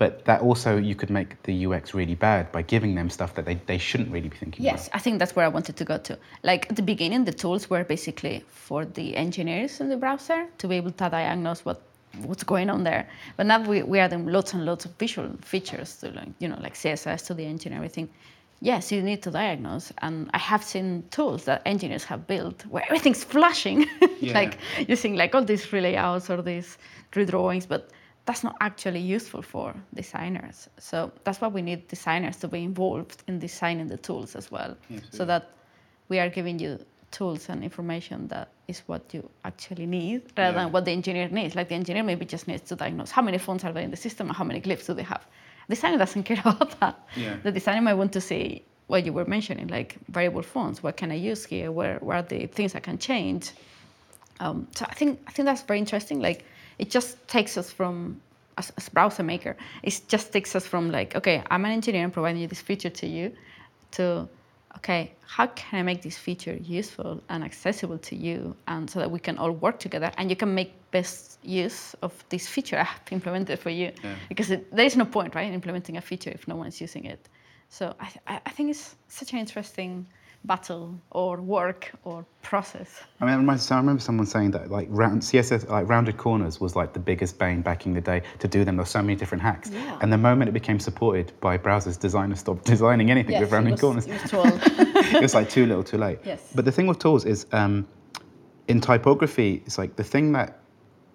But 0.00 0.24
that 0.24 0.40
also 0.40 0.70
you 0.78 0.94
could 1.00 1.10
make 1.10 1.30
the 1.42 1.54
UX 1.66 1.92
really 1.92 2.14
bad 2.14 2.50
by 2.52 2.62
giving 2.62 2.94
them 2.94 3.10
stuff 3.10 3.34
that 3.34 3.44
they, 3.44 3.56
they 3.66 3.76
shouldn't 3.76 4.10
really 4.10 4.30
be 4.30 4.36
thinking 4.42 4.64
Yes, 4.64 4.88
I 4.94 4.98
think 4.98 5.18
that's 5.18 5.34
where 5.36 5.44
I 5.44 5.52
wanted 5.56 5.76
to 5.76 5.84
go 5.84 5.98
to. 6.08 6.18
Like 6.42 6.62
at 6.70 6.76
the 6.76 6.86
beginning, 6.92 7.26
the 7.26 7.36
tools 7.42 7.68
were 7.68 7.84
basically 7.84 8.42
for 8.48 8.86
the 8.86 9.14
engineers 9.14 9.72
in 9.82 9.90
the 9.90 9.98
browser 9.98 10.40
to 10.56 10.64
be 10.68 10.76
able 10.76 10.92
to 10.92 11.10
diagnose 11.10 11.60
what 11.66 11.78
what's 12.28 12.44
going 12.44 12.70
on 12.70 12.82
there. 12.82 13.04
But 13.36 13.44
now 13.44 13.60
we, 13.70 13.82
we 13.82 13.98
are 14.00 14.04
adding 14.04 14.24
lots 14.26 14.54
and 14.54 14.64
lots 14.64 14.86
of 14.86 14.92
visual 14.98 15.28
features 15.42 15.90
to 15.98 16.06
like, 16.12 16.32
you 16.38 16.48
know, 16.48 16.58
like 16.62 16.74
CSS 16.74 17.26
to 17.26 17.34
the 17.34 17.44
engine, 17.44 17.72
everything. 17.74 18.08
Yes, 18.62 18.90
you 18.92 19.02
need 19.02 19.22
to 19.26 19.30
diagnose. 19.30 19.92
And 19.98 20.30
I 20.32 20.38
have 20.38 20.64
seen 20.64 21.04
tools 21.10 21.44
that 21.44 21.60
engineers 21.66 22.04
have 22.04 22.26
built 22.26 22.64
where 22.72 22.84
everything's 22.84 23.22
flashing, 23.34 23.86
Yeah. 24.20 24.32
like 24.40 24.56
using 24.88 25.14
like 25.16 25.34
all 25.34 25.44
these 25.44 25.70
relayouts 25.74 26.30
or 26.30 26.40
these 26.40 26.78
redrawings, 27.12 27.68
but 27.68 27.90
that's 28.26 28.44
not 28.44 28.56
actually 28.60 29.00
useful 29.00 29.42
for 29.42 29.74
designers. 29.94 30.68
So 30.78 31.10
that's 31.24 31.40
why 31.40 31.48
we 31.48 31.62
need 31.62 31.88
designers 31.88 32.36
to 32.38 32.48
be 32.48 32.62
involved 32.64 33.22
in 33.28 33.38
designing 33.38 33.88
the 33.88 33.96
tools 33.96 34.36
as 34.36 34.50
well, 34.50 34.76
so 35.10 35.24
that 35.24 35.50
we 36.08 36.18
are 36.20 36.28
giving 36.28 36.58
you 36.58 36.78
tools 37.10 37.48
and 37.48 37.64
information 37.64 38.28
that 38.28 38.48
is 38.68 38.80
what 38.86 39.02
you 39.12 39.28
actually 39.44 39.86
need 39.86 40.22
rather 40.36 40.56
Yeah. 40.56 40.64
than 40.64 40.72
what 40.72 40.84
the 40.84 40.92
engineer 40.92 41.28
needs. 41.28 41.54
Like 41.56 41.68
the 41.68 41.74
engineer 41.74 42.04
maybe 42.04 42.24
just 42.24 42.46
needs 42.46 42.62
to 42.68 42.76
diagnose 42.76 43.10
how 43.10 43.22
many 43.22 43.38
phones 43.38 43.64
are 43.64 43.72
there 43.72 43.82
in 43.82 43.90
the 43.90 43.96
system 43.96 44.28
and 44.28 44.36
how 44.36 44.44
many 44.44 44.60
glyphs 44.60 44.86
do 44.86 44.94
they 44.94 45.02
have. 45.02 45.26
Designer 45.68 45.98
doesn't 45.98 46.22
care 46.30 46.40
about 46.44 46.78
that. 46.80 47.08
Yeah. 47.16 47.36
The 47.42 47.50
designer 47.50 47.80
might 47.82 47.94
want 47.94 48.12
to 48.12 48.20
see 48.20 48.62
what 48.86 49.04
you 49.06 49.12
were 49.12 49.24
mentioning, 49.24 49.66
like 49.68 49.96
variable 50.08 50.42
fonts. 50.42 50.82
What 50.84 50.96
can 50.96 51.10
I 51.10 51.14
use 51.16 51.44
here? 51.44 51.72
Where, 51.72 51.98
where 51.98 52.18
are 52.18 52.22
the 52.22 52.46
things 52.46 52.74
I 52.76 52.80
can 52.80 52.98
change? 52.98 53.50
Um, 54.40 54.68
so 54.74 54.84
I 54.88 54.94
think 54.94 55.20
I 55.26 55.32
think 55.32 55.46
that's 55.46 55.62
very 55.62 55.78
interesting. 55.78 56.20
Like 56.20 56.44
it 56.80 56.90
just 56.90 57.10
takes 57.28 57.56
us 57.56 57.70
from 57.70 58.20
as, 58.56 58.72
as 58.78 58.88
browser 58.88 59.22
maker, 59.22 59.56
it 59.82 60.00
just 60.08 60.32
takes 60.32 60.56
us 60.56 60.66
from 60.66 60.90
like 60.90 61.14
okay, 61.16 61.42
I'm 61.50 61.64
an 61.64 61.72
engineer 61.72 62.04
and 62.04 62.12
providing 62.12 62.40
you 62.42 62.48
this 62.48 62.60
feature 62.60 62.90
to 62.90 63.06
you, 63.06 63.32
to 63.92 64.28
okay, 64.76 65.12
how 65.26 65.46
can 65.48 65.80
I 65.80 65.82
make 65.82 66.00
this 66.02 66.16
feature 66.16 66.54
useful 66.54 67.22
and 67.28 67.44
accessible 67.44 67.98
to 67.98 68.16
you, 68.16 68.56
and 68.66 68.88
so 68.88 68.98
that 69.00 69.10
we 69.10 69.18
can 69.18 69.36
all 69.38 69.52
work 69.52 69.78
together 69.78 70.10
and 70.16 70.30
you 70.30 70.36
can 70.36 70.54
make 70.54 70.72
best 70.90 71.38
use 71.42 71.94
of 72.02 72.12
this 72.28 72.46
feature 72.46 72.78
I 72.78 72.84
have 72.84 73.02
implemented 73.10 73.58
for 73.58 73.70
you. 73.70 73.92
Yeah. 74.02 74.14
Because 74.28 74.50
it, 74.50 74.74
there 74.74 74.86
is 74.86 74.96
no 74.96 75.04
point, 75.04 75.34
right, 75.34 75.46
in 75.46 75.54
implementing 75.54 75.96
a 75.96 76.00
feature 76.00 76.30
if 76.30 76.48
no 76.48 76.56
one 76.56 76.66
is 76.66 76.80
using 76.80 77.04
it. 77.04 77.28
So 77.68 77.94
I, 78.00 78.06
th- 78.06 78.24
I 78.26 78.40
I 78.46 78.50
think 78.50 78.70
it's 78.70 78.96
such 79.08 79.32
an 79.32 79.38
interesting 79.38 80.06
battle 80.44 80.98
or 81.10 81.40
work 81.40 81.92
or 82.04 82.24
process. 82.42 83.02
I 83.20 83.24
mean, 83.24 83.34
I 83.34 83.36
remember, 83.36 83.60
so 83.60 83.74
I 83.74 83.78
remember 83.78 84.00
someone 84.00 84.26
saying 84.26 84.52
that 84.52 84.70
like 84.70 84.88
round 84.90 85.22
CSS, 85.22 85.68
like 85.68 85.88
rounded 85.88 86.16
corners 86.16 86.60
was 86.60 86.74
like 86.74 86.92
the 86.92 86.98
biggest 86.98 87.38
bane 87.38 87.60
back 87.60 87.84
in 87.86 87.92
the 87.92 88.00
day 88.00 88.22
to 88.38 88.48
do 88.48 88.64
them. 88.64 88.76
There 88.76 88.82
were 88.82 88.86
so 88.86 89.02
many 89.02 89.16
different 89.16 89.42
hacks, 89.42 89.70
Yeah. 89.70 89.98
and 90.00 90.12
the 90.12 90.18
moment 90.18 90.48
it 90.48 90.52
became 90.52 90.80
supported 90.80 91.32
by 91.40 91.58
browsers, 91.58 91.98
designers 91.98 92.40
stopped 92.40 92.64
designing 92.74 93.10
anything 93.10 93.38
with 93.38 93.52
rounded 93.52 93.78
corners. 93.78 94.06
It 94.06 94.22
was 94.22 94.30
12. 94.30 94.62
it 95.14 95.22
was 95.22 95.34
like 95.34 95.50
too 95.50 95.66
little, 95.66 95.84
too 95.84 95.98
late. 95.98 96.18
Yes. 96.24 96.50
But 96.54 96.64
the 96.64 96.72
thing 96.72 96.86
with 96.86 96.98
tools 96.98 97.24
is, 97.26 97.46
um, 97.52 97.86
in 98.68 98.80
typography, 98.80 99.62
it's 99.66 99.78
like 99.78 99.96
the 99.96 100.04
thing 100.04 100.32
that 100.32 100.60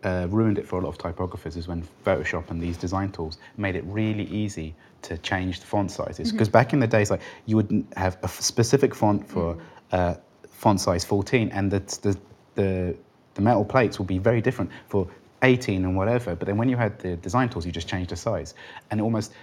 uh, 0.05 0.27
ruined 0.29 0.59
it 0.59 0.67
for 0.67 0.79
a 0.79 0.83
lot 0.83 0.89
of 0.89 0.97
typographers 0.97 1.57
is 1.57 1.67
when 1.67 1.85
Photoshop 2.05 2.51
and 2.51 2.61
these 2.61 2.77
design 2.77 3.11
tools 3.11 3.39
made 3.57 3.75
it 3.75 3.83
really 3.87 4.25
easy 4.25 4.75
to 5.01 5.17
change 5.17 5.59
the 5.59 5.65
font 5.65 5.91
sizes. 5.91 6.31
Because 6.31 6.47
back 6.47 6.73
in 6.73 6.79
the 6.79 6.87
days, 6.87 7.09
like 7.09 7.21
you 7.47 7.55
would 7.55 7.85
have 7.97 8.17
a 8.21 8.27
specific 8.27 8.93
font 8.93 9.27
for 9.27 9.57
uh, 9.91 10.15
font 10.47 10.79
size 10.79 11.03
14, 11.03 11.49
and 11.51 11.71
the, 11.71 11.79
the 12.01 12.17
the 12.53 12.95
the 13.33 13.41
metal 13.41 13.65
plates 13.65 13.99
would 13.99 14.07
be 14.07 14.17
very 14.17 14.41
different 14.41 14.71
for 14.87 15.07
18 15.41 15.83
and 15.83 15.97
whatever. 15.97 16.35
But 16.35 16.45
then 16.45 16.57
when 16.57 16.69
you 16.69 16.77
had 16.77 16.97
the 16.99 17.17
design 17.17 17.49
tools, 17.49 17.65
you 17.65 17.71
just 17.71 17.87
changed 17.87 18.11
the 18.11 18.15
size, 18.15 18.53
and 18.91 19.01
almost 19.01 19.33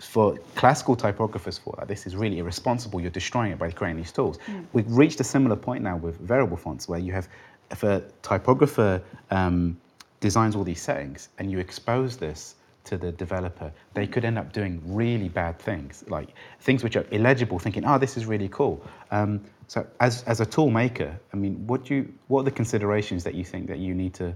for 0.00 0.36
classical 0.54 0.96
typographers 0.96 1.60
for 1.60 1.74
that, 1.78 1.86
this 1.86 2.06
is 2.06 2.16
really 2.16 2.38
irresponsible. 2.38 3.00
You're 3.00 3.10
destroying 3.10 3.52
it 3.52 3.58
by 3.58 3.70
creating 3.70 3.98
these 3.98 4.12
tools. 4.12 4.38
We've 4.72 4.90
reached 4.90 5.20
a 5.20 5.24
similar 5.24 5.54
point 5.54 5.82
now 5.82 5.96
with 5.96 6.18
variable 6.18 6.56
fonts 6.56 6.88
where 6.88 6.98
you 6.98 7.12
have, 7.12 7.28
if 7.72 7.82
a 7.82 8.02
typographer 8.22 9.02
um, 9.30 9.76
designs 10.20 10.54
all 10.54 10.62
these 10.64 10.80
settings 10.80 11.30
and 11.38 11.50
you 11.50 11.58
expose 11.58 12.16
this 12.16 12.54
to 12.84 12.96
the 12.96 13.12
developer, 13.12 13.72
they 13.94 14.06
could 14.06 14.24
end 14.24 14.38
up 14.38 14.52
doing 14.52 14.80
really 14.84 15.28
bad 15.28 15.58
things, 15.58 16.04
like 16.08 16.28
things 16.60 16.84
which 16.84 16.96
are 16.96 17.06
illegible, 17.10 17.58
thinking, 17.58 17.84
oh, 17.84 17.98
this 17.98 18.16
is 18.16 18.26
really 18.26 18.48
cool. 18.48 18.84
Um, 19.10 19.40
so 19.68 19.86
as, 20.00 20.22
as 20.24 20.40
a 20.40 20.46
tool 20.46 20.70
maker, 20.70 21.18
I 21.32 21.36
mean, 21.36 21.66
what, 21.66 21.84
do 21.84 21.94
you, 21.94 22.12
what 22.28 22.40
are 22.40 22.44
the 22.44 22.50
considerations 22.50 23.24
that 23.24 23.34
you 23.34 23.44
think 23.44 23.68
that 23.68 23.78
you 23.78 23.94
need 23.94 24.14
to 24.14 24.34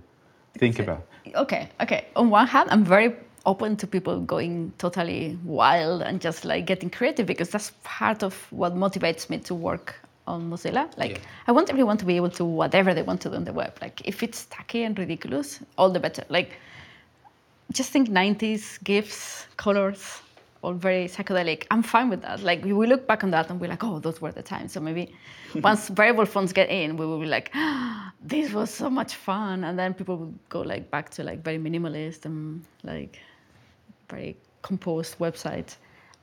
think 0.58 0.78
about? 0.78 1.06
okay, 1.34 1.68
okay. 1.80 2.06
On 2.16 2.30
one 2.30 2.46
hand, 2.46 2.70
I'm 2.70 2.84
very 2.84 3.14
open 3.44 3.76
to 3.76 3.86
people 3.86 4.20
going 4.20 4.72
totally 4.78 5.38
wild 5.44 6.02
and 6.02 6.20
just 6.20 6.44
like 6.44 6.66
getting 6.66 6.90
creative 6.90 7.26
because 7.26 7.50
that's 7.50 7.72
part 7.84 8.22
of 8.22 8.34
what 8.50 8.74
motivates 8.74 9.28
me 9.28 9.38
to 9.38 9.54
work 9.54 10.05
on 10.26 10.50
Mozilla. 10.50 10.88
Like 10.96 11.12
Yeah. 11.12 11.48
I 11.48 11.52
want 11.52 11.70
everyone 11.70 11.96
to 11.98 12.04
be 12.04 12.16
able 12.16 12.30
to 12.30 12.44
whatever 12.44 12.94
they 12.94 13.02
want 13.02 13.20
to 13.22 13.30
do 13.30 13.36
on 13.36 13.44
the 13.44 13.52
web. 13.52 13.76
Like 13.80 14.02
if 14.04 14.22
it's 14.22 14.46
tacky 14.46 14.82
and 14.82 14.98
ridiculous, 14.98 15.60
all 15.78 15.90
the 15.90 16.00
better. 16.00 16.24
Like 16.28 16.50
just 17.72 17.90
think 17.90 18.08
90s 18.08 18.82
gifs, 18.84 19.46
colors, 19.56 20.22
all 20.62 20.72
very 20.72 21.06
psychedelic. 21.06 21.66
I'm 21.70 21.82
fine 21.82 22.08
with 22.08 22.22
that. 22.22 22.42
Like 22.42 22.64
we 22.64 22.86
look 22.86 23.06
back 23.06 23.24
on 23.24 23.30
that 23.30 23.50
and 23.50 23.60
we're 23.60 23.68
like, 23.70 23.84
oh, 23.84 23.98
those 23.98 24.20
were 24.20 24.32
the 24.32 24.42
times. 24.42 24.72
So 24.72 24.80
maybe 24.80 25.12
once 25.62 25.88
variable 25.88 26.26
fonts 26.26 26.52
get 26.52 26.68
in, 26.70 26.96
we 26.96 27.06
will 27.06 27.20
be 27.20 27.26
like, 27.26 27.50
ah, 27.54 28.12
this 28.22 28.52
was 28.52 28.70
so 28.70 28.90
much 28.90 29.14
fun. 29.14 29.64
And 29.64 29.78
then 29.78 29.94
people 29.94 30.16
will 30.16 30.34
go 30.48 30.60
like 30.60 30.90
back 30.90 31.10
to 31.10 31.24
like 31.24 31.42
very 31.42 31.58
minimalist 31.58 32.24
and 32.24 32.64
like 32.82 33.20
very 34.08 34.36
composed 34.62 35.18
websites. 35.18 35.76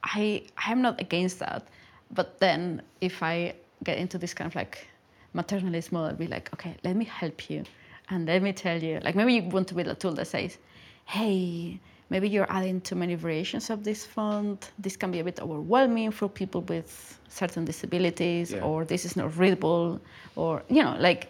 I 0.04 0.44
I'm 0.58 0.82
not 0.82 1.00
against 1.00 1.40
that, 1.40 1.68
but 2.12 2.40
then 2.40 2.82
if 3.00 3.24
I 3.24 3.54
get 3.84 3.98
into 3.98 4.18
this 4.18 4.34
kind 4.34 4.48
of 4.50 4.56
like 4.56 4.88
maternalist 5.36 5.92
model, 5.92 6.16
be 6.18 6.28
like, 6.28 6.54
okay, 6.54 6.76
let 6.84 6.96
me 6.96 7.06
help 7.06 7.50
you, 7.50 7.64
and 8.10 8.28
let 8.28 8.42
me 8.42 8.54
tell 8.54 8.82
you, 8.82 9.00
like 9.04 9.16
maybe 9.16 9.34
you 9.34 9.44
want 9.44 9.68
to 9.70 9.76
build 9.76 9.88
a 9.88 9.96
tool 9.96 10.14
that 10.14 10.28
says, 10.28 10.58
hey, 11.06 11.80
maybe 12.10 12.30
you're 12.30 12.52
adding 12.52 12.80
too 12.82 12.96
many 12.96 13.16
variations 13.16 13.70
of 13.70 13.84
this 13.84 14.06
font. 14.06 14.72
This 14.80 14.96
can 14.96 15.12
be 15.12 15.20
a 15.20 15.24
bit 15.24 15.40
overwhelming 15.40 16.12
for 16.12 16.30
people 16.30 16.62
with 16.62 17.20
certain 17.30 17.66
disabilities, 17.66 18.52
Yeah. 18.52 18.62
or 18.62 18.86
this 18.86 19.06
is 19.06 19.16
not 19.16 19.36
readable, 19.38 20.00
or 20.36 20.64
you 20.70 20.84
know, 20.84 20.96
like 21.00 21.28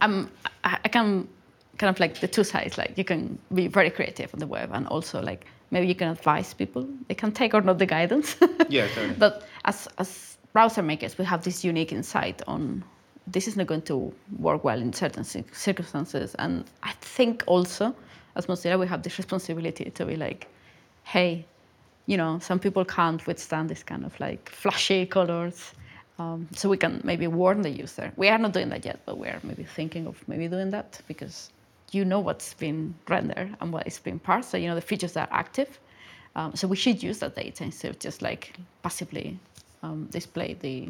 I'm, 0.00 0.30
I 0.64 0.78
I 0.84 0.88
can 0.88 1.28
kind 1.78 1.90
of 1.94 2.00
like 2.00 2.20
the 2.20 2.28
two 2.28 2.44
sides. 2.44 2.76
Like 2.78 2.96
you 2.96 3.04
can 3.04 3.38
be 3.54 3.68
very 3.68 3.90
creative 3.90 4.32
on 4.34 4.40
the 4.40 4.46
web, 4.46 4.70
and 4.72 4.86
also 4.88 5.22
like 5.22 5.46
maybe 5.70 5.86
you 5.86 5.94
can 5.94 6.08
advise 6.08 6.54
people. 6.54 6.86
They 7.08 7.14
can 7.14 7.32
take 7.32 7.54
or 7.54 7.60
not 7.60 7.78
the 7.78 7.86
guidance. 7.86 8.36
Yeah, 8.68 8.88
totally. 8.94 9.14
but 9.18 9.46
as 9.64 9.88
as 9.98 10.31
browser 10.52 10.82
makers, 10.82 11.18
we 11.18 11.24
have 11.24 11.44
this 11.44 11.64
unique 11.64 11.92
insight 11.92 12.42
on 12.46 12.84
this 13.26 13.46
is 13.46 13.56
not 13.56 13.68
going 13.68 13.82
to 13.82 14.12
work 14.38 14.64
well 14.64 14.80
in 14.80 14.92
certain 14.92 15.24
circumstances, 15.24 16.34
and 16.38 16.64
I 16.82 16.92
think 17.00 17.44
also 17.46 17.94
as 18.36 18.46
Mozilla 18.46 18.78
we 18.78 18.86
have 18.86 19.02
this 19.02 19.18
responsibility 19.18 19.90
to 19.90 20.06
be 20.06 20.16
like, 20.16 20.48
hey, 21.04 21.44
you 22.06 22.16
know, 22.16 22.38
some 22.38 22.58
people 22.58 22.84
can't 22.84 23.24
withstand 23.26 23.68
this 23.68 23.82
kind 23.82 24.04
of 24.04 24.18
like 24.18 24.48
flashy 24.48 25.06
colors. 25.06 25.72
Um, 26.18 26.48
so 26.54 26.68
we 26.68 26.76
can 26.76 27.00
maybe 27.04 27.26
warn 27.26 27.62
the 27.62 27.70
user. 27.70 28.12
We 28.16 28.28
are 28.28 28.38
not 28.38 28.52
doing 28.52 28.68
that 28.68 28.84
yet, 28.84 29.00
but 29.06 29.18
we 29.18 29.28
are 29.28 29.40
maybe 29.42 29.64
thinking 29.64 30.06
of 30.06 30.22
maybe 30.28 30.46
doing 30.48 30.70
that 30.70 31.00
because 31.08 31.50
you 31.90 32.04
know 32.04 32.20
what's 32.20 32.54
been 32.54 32.94
rendered 33.08 33.56
and 33.60 33.72
what 33.72 33.86
is 33.86 33.98
being 33.98 34.18
parsed. 34.18 34.50
So 34.50 34.56
you 34.56 34.68
know 34.68 34.74
the 34.74 34.80
features 34.80 35.12
that 35.12 35.30
are 35.30 35.38
active. 35.38 35.78
Um, 36.34 36.54
so 36.54 36.66
we 36.66 36.76
should 36.76 37.02
use 37.02 37.18
that 37.18 37.34
data 37.34 37.64
instead 37.64 37.90
of 37.90 37.98
just 37.98 38.22
like 38.22 38.56
passively 38.82 39.38
um, 39.82 40.06
display 40.10 40.54
the 40.60 40.88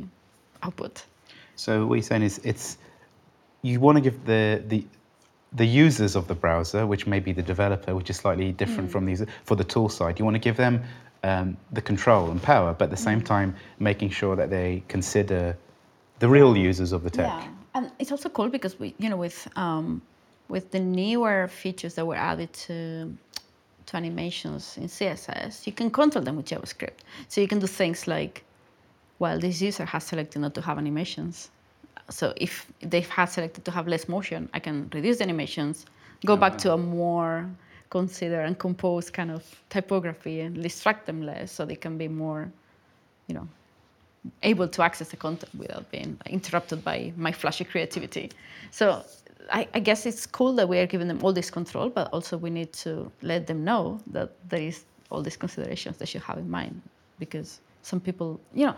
output. 0.62 1.04
So 1.56 1.86
what 1.86 1.96
you're 1.96 2.02
saying 2.02 2.22
is 2.22 2.40
it's 2.44 2.78
you 3.62 3.80
want 3.80 3.96
to 3.96 4.02
give 4.02 4.24
the 4.24 4.62
the 4.66 4.84
the 5.54 5.66
users 5.66 6.16
of 6.16 6.28
the 6.28 6.34
browser, 6.34 6.86
which 6.86 7.06
may 7.06 7.20
be 7.20 7.32
the 7.32 7.42
developer, 7.42 7.94
which 7.94 8.08
is 8.08 8.16
slightly 8.16 8.52
different 8.52 8.90
from 8.90 9.04
these 9.04 9.24
for 9.44 9.54
the 9.54 9.64
tool 9.64 9.88
side. 9.88 10.18
You 10.18 10.24
want 10.24 10.34
to 10.34 10.40
give 10.40 10.56
them 10.56 10.82
um, 11.24 11.56
the 11.72 11.82
control 11.82 12.30
and 12.30 12.42
power, 12.42 12.72
but 12.72 12.84
at 12.84 12.90
the 12.90 12.96
same 12.96 13.20
time 13.20 13.54
making 13.78 14.10
sure 14.10 14.34
that 14.36 14.50
they 14.50 14.82
consider 14.88 15.56
the 16.18 16.28
real 16.28 16.56
users 16.56 16.92
of 16.92 17.02
the 17.02 17.10
tech. 17.10 17.26
Yeah, 17.26 17.48
and 17.74 17.90
it's 17.98 18.10
also 18.10 18.28
cool 18.28 18.48
because 18.48 18.78
we, 18.78 18.94
you 18.98 19.08
know, 19.10 19.16
with 19.16 19.46
um, 19.56 20.02
with 20.48 20.70
the 20.70 20.80
newer 20.80 21.48
features 21.48 21.94
that 21.94 22.06
were 22.06 22.16
added 22.16 22.52
to 22.52 23.12
to 23.86 23.96
animations 23.96 24.76
in 24.76 24.84
CSS, 24.84 25.66
you 25.66 25.72
can 25.72 25.90
control 25.90 26.24
them 26.24 26.36
with 26.36 26.46
JavaScript. 26.46 27.00
So 27.28 27.40
you 27.40 27.48
can 27.48 27.58
do 27.58 27.66
things 27.66 28.06
like, 28.06 28.44
well, 29.22 29.38
this 29.38 29.62
user 29.62 29.84
has 29.84 30.02
selected 30.02 30.40
not 30.40 30.52
to 30.54 30.60
have 30.60 30.78
animations. 30.78 31.50
So 32.10 32.34
if 32.36 32.66
they 32.80 33.02
have 33.02 33.30
selected 33.30 33.64
to 33.66 33.70
have 33.70 33.86
less 33.86 34.08
motion, 34.08 34.48
I 34.52 34.58
can 34.58 34.90
reduce 34.92 35.18
the 35.18 35.24
animations, 35.28 35.86
go 36.26 36.36
back 36.36 36.58
to 36.64 36.72
a 36.72 36.76
more 36.76 37.48
considered 37.90 38.44
and 38.48 38.58
composed 38.58 39.12
kind 39.12 39.30
of 39.30 39.42
typography 39.70 40.40
and 40.40 40.60
distract 40.60 41.06
them 41.06 41.22
less 41.22 41.52
so 41.52 41.64
they 41.64 41.76
can 41.76 41.96
be 41.96 42.08
more, 42.08 42.50
you 43.28 43.34
know, 43.36 43.46
able 44.42 44.66
to 44.66 44.82
access 44.82 45.08
the 45.10 45.16
content 45.16 45.52
without 45.54 45.88
being 45.92 46.18
interrupted 46.26 46.82
by 46.82 47.12
my 47.16 47.30
flashy 47.30 47.64
creativity. 47.64 48.28
So 48.72 49.04
I, 49.52 49.68
I 49.72 49.78
guess 49.78 50.04
it's 50.04 50.26
cool 50.26 50.52
that 50.54 50.68
we 50.68 50.78
are 50.80 50.88
giving 50.94 51.06
them 51.06 51.20
all 51.22 51.32
this 51.32 51.50
control, 51.58 51.90
but 51.90 52.08
also 52.12 52.36
we 52.36 52.50
need 52.50 52.72
to 52.86 52.90
let 53.22 53.46
them 53.46 53.62
know 53.62 54.00
that 54.16 54.30
there 54.48 54.62
is 54.70 54.84
all 55.10 55.22
these 55.22 55.36
considerations 55.36 55.98
they 55.98 56.06
should 56.06 56.22
have 56.22 56.38
in 56.38 56.50
mind 56.50 56.74
because 57.20 57.60
some 57.82 58.00
people, 58.00 58.40
you 58.54 58.66
know, 58.66 58.76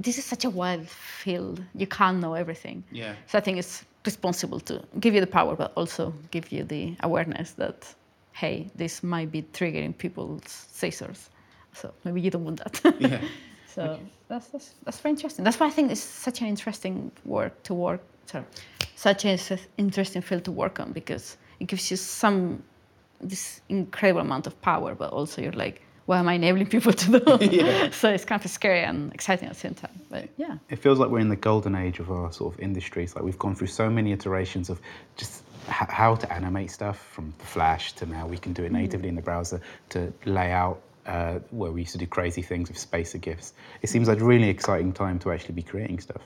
this 0.00 0.18
is 0.18 0.24
such 0.24 0.44
a 0.44 0.50
wild 0.50 0.88
field. 0.88 1.62
You 1.74 1.86
can't 1.86 2.18
know 2.20 2.34
everything. 2.34 2.82
Yeah. 2.90 3.14
So 3.26 3.38
I 3.38 3.40
think 3.40 3.58
it's 3.58 3.84
responsible 4.04 4.60
to 4.60 4.82
give 4.98 5.14
you 5.14 5.20
the 5.20 5.26
power, 5.26 5.54
but 5.54 5.72
also 5.76 6.14
give 6.30 6.50
you 6.52 6.64
the 6.64 6.96
awareness 7.00 7.52
that, 7.52 7.94
hey, 8.32 8.70
this 8.74 9.02
might 9.02 9.30
be 9.30 9.42
triggering 9.42 9.96
people's 9.96 10.66
scissors. 10.72 11.30
So 11.74 11.92
maybe 12.04 12.20
you 12.20 12.30
don't 12.30 12.44
want 12.44 12.60
that. 12.64 12.94
Yeah. 13.00 13.20
So 13.72 14.00
that's, 14.26 14.48
that's 14.48 14.74
that's 14.84 14.98
very 14.98 15.12
interesting. 15.12 15.44
That's 15.44 15.60
why 15.60 15.68
I 15.68 15.70
think 15.70 15.92
it's 15.92 16.00
such 16.00 16.40
an 16.40 16.48
interesting 16.48 17.12
work 17.24 17.62
to 17.62 17.72
work. 17.72 18.00
Sorry, 18.26 18.44
such 18.96 19.24
an 19.24 19.38
interesting 19.78 20.22
field 20.22 20.42
to 20.46 20.50
work 20.50 20.80
on 20.80 20.90
because 20.90 21.36
it 21.60 21.68
gives 21.68 21.88
you 21.88 21.96
some 21.96 22.64
this 23.20 23.60
incredible 23.68 24.22
amount 24.22 24.48
of 24.48 24.60
power, 24.60 24.96
but 24.96 25.12
also 25.12 25.40
you're 25.40 25.52
like, 25.52 25.82
what 26.10 26.18
am 26.18 26.28
I 26.28 26.34
enabling 26.34 26.66
people 26.66 26.92
to 26.92 27.20
do? 27.20 27.38
Yeah. 27.58 27.90
so 27.90 28.10
it's 28.10 28.24
kind 28.24 28.44
of 28.44 28.50
scary 28.50 28.82
and 28.82 29.12
exciting 29.14 29.46
at 29.48 29.54
the 29.54 29.60
same 29.60 29.74
time. 29.74 29.96
But 30.10 30.28
yeah, 30.36 30.58
It 30.68 30.80
feels 30.84 30.98
like 30.98 31.08
we're 31.08 31.20
in 31.20 31.28
the 31.28 31.42
golden 31.50 31.76
age 31.76 32.00
of 32.00 32.10
our 32.10 32.32
sort 32.32 32.52
of 32.54 32.60
industries. 32.60 33.14
Like 33.14 33.24
we've 33.24 33.38
gone 33.38 33.54
through 33.54 33.68
so 33.68 33.88
many 33.88 34.10
iterations 34.10 34.70
of 34.70 34.80
just 35.16 35.44
h- 35.68 35.88
how 36.00 36.16
to 36.16 36.26
animate 36.32 36.72
stuff 36.72 36.98
from 37.14 37.32
the 37.38 37.46
Flash 37.46 37.92
to 37.98 38.06
now 38.06 38.26
we 38.26 38.38
can 38.38 38.52
do 38.52 38.64
it 38.64 38.72
natively 38.72 39.08
in 39.08 39.14
the 39.14 39.22
browser 39.22 39.60
to 39.90 40.12
layout 40.24 40.78
uh, 41.06 41.38
where 41.52 41.70
we 41.70 41.80
used 41.82 41.92
to 41.92 41.98
do 41.98 42.08
crazy 42.08 42.42
things 42.42 42.68
with 42.68 42.78
spacer 42.78 43.18
GIFs. 43.18 43.52
It 43.82 43.88
seems 43.88 44.08
like 44.08 44.20
a 44.20 44.24
really 44.24 44.48
exciting 44.48 44.92
time 44.92 45.16
to 45.20 45.30
actually 45.30 45.54
be 45.54 45.62
creating 45.62 46.00
stuff. 46.00 46.22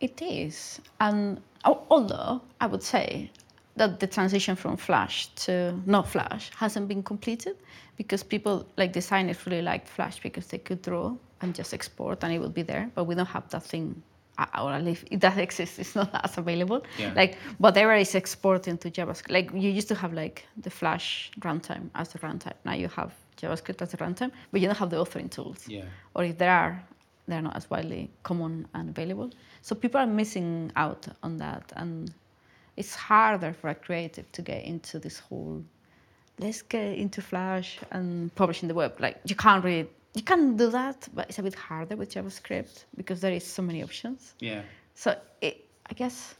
it 0.00 0.22
is. 0.22 0.80
And 1.00 1.40
al- 1.66 1.84
although 1.90 2.40
I 2.62 2.66
would 2.66 2.82
say 2.94 3.30
that 3.78 4.00
the 4.00 4.06
transition 4.06 4.56
from 4.56 4.76
Flash 4.76 5.28
to 5.46 5.74
not 5.86 6.08
Flash 6.08 6.50
hasn't 6.56 6.88
been 6.88 7.02
completed 7.02 7.56
because 7.96 8.22
people 8.22 8.66
like 8.76 8.92
designers 8.92 9.44
really 9.46 9.62
liked 9.62 9.88
Flash 9.88 10.20
because 10.22 10.46
they 10.48 10.58
could 10.58 10.82
draw 10.82 11.14
and 11.40 11.54
just 11.54 11.72
export 11.74 12.22
and 12.24 12.32
it 12.32 12.38
would 12.40 12.54
be 12.54 12.62
there, 12.62 12.90
but 12.94 13.04
we 13.04 13.14
don't 13.14 13.26
have 13.26 13.48
that 13.50 13.62
thing. 13.64 14.02
Or 14.56 14.72
at 14.72 14.84
least 14.84 15.04
it 15.10 15.18
does 15.20 15.36
exist. 15.46 15.78
It's 15.80 15.96
not 15.96 16.10
as 16.24 16.38
available. 16.38 16.84
Yeah. 16.98 17.12
Like 17.16 17.36
whatever 17.58 17.94
is 17.94 18.14
exporting 18.14 18.78
to 18.78 18.90
JavaScript. 18.90 19.30
Like 19.32 19.50
you 19.52 19.70
used 19.70 19.88
to 19.88 19.94
have 19.96 20.12
like 20.12 20.44
the 20.56 20.70
Flash 20.70 21.32
runtime 21.40 21.90
as 21.94 22.10
the 22.10 22.18
runtime. 22.20 22.54
Now 22.64 22.74
you 22.74 22.88
have 22.88 23.12
JavaScript 23.40 23.82
as 23.82 23.90
the 23.90 23.96
runtime, 23.96 24.30
but 24.52 24.60
you 24.60 24.66
don't 24.68 24.76
have 24.78 24.90
the 24.90 24.96
authoring 25.04 25.30
tools 25.30 25.64
Yeah. 25.68 25.84
or 26.14 26.24
if 26.24 26.38
there 26.38 26.52
are, 26.52 26.82
they're 27.26 27.42
not 27.42 27.56
as 27.56 27.68
widely 27.70 28.10
common 28.22 28.66
and 28.74 28.88
available. 28.90 29.30
So 29.62 29.74
people 29.74 30.00
are 30.00 30.06
missing 30.06 30.72
out 30.76 31.06
on 31.22 31.36
that, 31.38 31.72
and 31.76 32.12
it's 32.78 32.94
harder 32.94 33.52
for 33.52 33.68
a 33.70 33.74
creative 33.74 34.30
to 34.32 34.40
get 34.40 34.64
into 34.64 34.98
this 35.00 35.18
whole. 35.18 35.64
Let's 36.38 36.62
get 36.62 36.96
into 36.96 37.20
Flash 37.20 37.78
and 37.90 38.32
publish 38.36 38.62
in 38.62 38.68
the 38.68 38.74
web. 38.74 38.92
Like 39.00 39.16
you 39.24 39.34
can't 39.34 39.64
really, 39.64 39.88
you 40.14 40.22
can 40.22 40.56
do 40.56 40.70
that, 40.70 41.08
but 41.12 41.28
it's 41.28 41.40
a 41.40 41.42
bit 41.42 41.56
harder 41.56 41.96
with 41.96 42.14
JavaScript 42.14 42.84
because 42.96 43.20
there 43.20 43.32
is 43.32 43.44
so 43.44 43.62
many 43.62 43.82
options. 43.82 44.34
Yeah. 44.38 44.62
So 44.94 45.16
it, 45.40 45.66
I 45.90 45.94
guess 45.94 46.36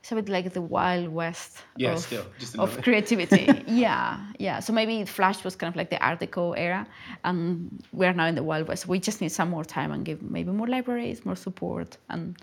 it's 0.00 0.12
a 0.12 0.14
bit 0.14 0.28
like 0.28 0.52
the 0.52 0.62
wild 0.62 1.08
west 1.08 1.64
Yeah, 1.76 1.94
of, 1.94 1.98
still, 2.00 2.24
of 2.58 2.80
creativity. 2.82 3.48
yeah, 3.66 4.20
yeah. 4.38 4.60
So 4.60 4.72
maybe 4.72 5.04
Flash 5.06 5.42
was 5.42 5.56
kind 5.56 5.72
of 5.72 5.76
like 5.76 5.90
the 5.90 6.00
Art 6.06 6.20
Deco 6.20 6.54
era, 6.56 6.86
and 7.24 7.82
we're 7.92 8.12
now 8.12 8.26
in 8.26 8.36
the 8.36 8.44
wild 8.44 8.68
west. 8.68 8.86
We 8.86 9.00
just 9.00 9.20
need 9.20 9.32
some 9.32 9.50
more 9.50 9.64
time 9.64 9.90
and 9.90 10.04
give 10.04 10.22
maybe 10.22 10.52
more 10.52 10.68
libraries, 10.68 11.24
more 11.24 11.36
support, 11.36 11.96
and 12.10 12.36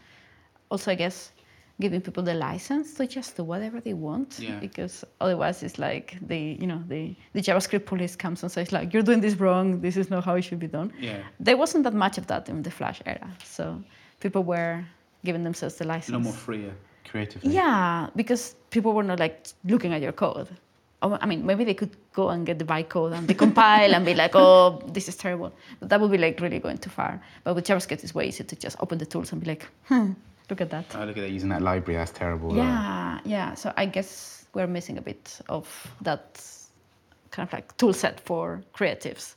also 0.69 0.91
I 0.91 0.95
guess 0.95 1.31
giving 1.79 2.01
people 2.01 2.23
the 2.23 2.33
license 2.33 2.93
to 2.95 3.07
just 3.07 3.35
do 3.37 3.43
whatever 3.43 3.79
they 3.79 3.93
want. 3.93 4.39
Yeah. 4.39 4.59
Because 4.59 5.03
otherwise, 5.19 5.63
it's 5.63 5.79
like 5.79 6.17
the 6.27 6.57
you 6.61 6.67
know 6.67 6.83
the 6.87 7.15
the 7.33 7.41
JavaScript 7.41 7.85
police 7.85 8.15
comes 8.15 8.43
and 8.43 8.51
says 8.51 8.71
like 8.71 8.93
you're 8.93 9.03
doing 9.03 9.21
this 9.21 9.35
wrong. 9.39 9.81
This 9.81 9.97
is 9.97 10.09
not 10.09 10.23
how 10.25 10.35
it 10.35 10.43
should 10.43 10.59
be 10.59 10.67
done 10.67 10.91
Yeah. 10.99 11.23
there 11.39 11.57
wasn't 11.57 11.83
that 11.85 11.93
much 11.93 12.17
of 12.17 12.27
that 12.27 12.49
in 12.49 12.61
the 12.63 12.71
Flash 12.71 13.01
era. 13.05 13.29
So 13.43 13.81
people 14.19 14.43
were 14.43 14.83
giving 15.23 15.43
themselves 15.43 15.75
the 15.75 15.85
license 15.85 16.15
A 16.15 16.19
more 16.19 16.33
freer 16.33 16.73
creatively. 17.09 17.53
Yeah, 17.53 18.09
because 18.15 18.55
people 18.69 18.93
were 18.93 19.03
not 19.03 19.19
like 19.19 19.47
looking 19.63 19.93
at 19.93 20.01
your 20.01 20.11
code. 20.13 20.49
Oh, 21.03 21.17
I 21.19 21.25
mean, 21.25 21.43
maybe 21.47 21.63
they 21.63 21.73
could 21.73 21.95
go 22.13 22.29
and 22.29 22.45
get 22.45 22.59
the 22.59 22.65
bytecode 22.65 23.13
and 23.17 23.27
decompile 23.27 23.91
and 23.95 24.05
be 24.05 24.13
like, 24.13 24.35
oh, 24.35 24.83
this 24.93 25.07
is 25.07 25.15
terrible. 25.15 25.51
But 25.79 25.89
that 25.89 25.99
would 25.99 26.11
be 26.11 26.17
like 26.19 26.39
really 26.39 26.59
going 26.59 26.77
too 26.77 26.91
far. 26.91 27.19
But 27.43 27.55
with 27.55 27.65
JavaScript, 27.65 28.03
it's 28.03 28.13
way 28.13 28.27
easier 28.27 28.45
to 28.45 28.55
just 28.55 28.77
open 28.79 28.99
the 28.99 29.05
tools 29.07 29.31
and 29.31 29.41
be 29.41 29.47
like, 29.47 29.65
hmm, 29.87 30.11
look 30.51 30.61
at 30.61 30.69
that. 30.69 30.85
I 30.95 31.05
look 31.05 31.17
at 31.17 31.21
that 31.21 31.31
using 31.31 31.49
that 31.49 31.61
library. 31.61 31.97
That's 31.97 32.11
terrible. 32.11 32.55
Yeah, 32.55 33.19
yeah. 33.25 33.55
So 33.55 33.73
I 33.77 33.85
guess 33.87 34.45
we're 34.53 34.67
missing 34.67 34.97
a 34.97 35.01
bit 35.01 35.39
of 35.49 35.65
that 36.01 36.43
kind 37.31 37.47
of 37.47 37.53
like 37.53 37.75
tool 37.77 37.93
set 37.93 38.19
for 38.19 38.61
creatives. 38.75 39.35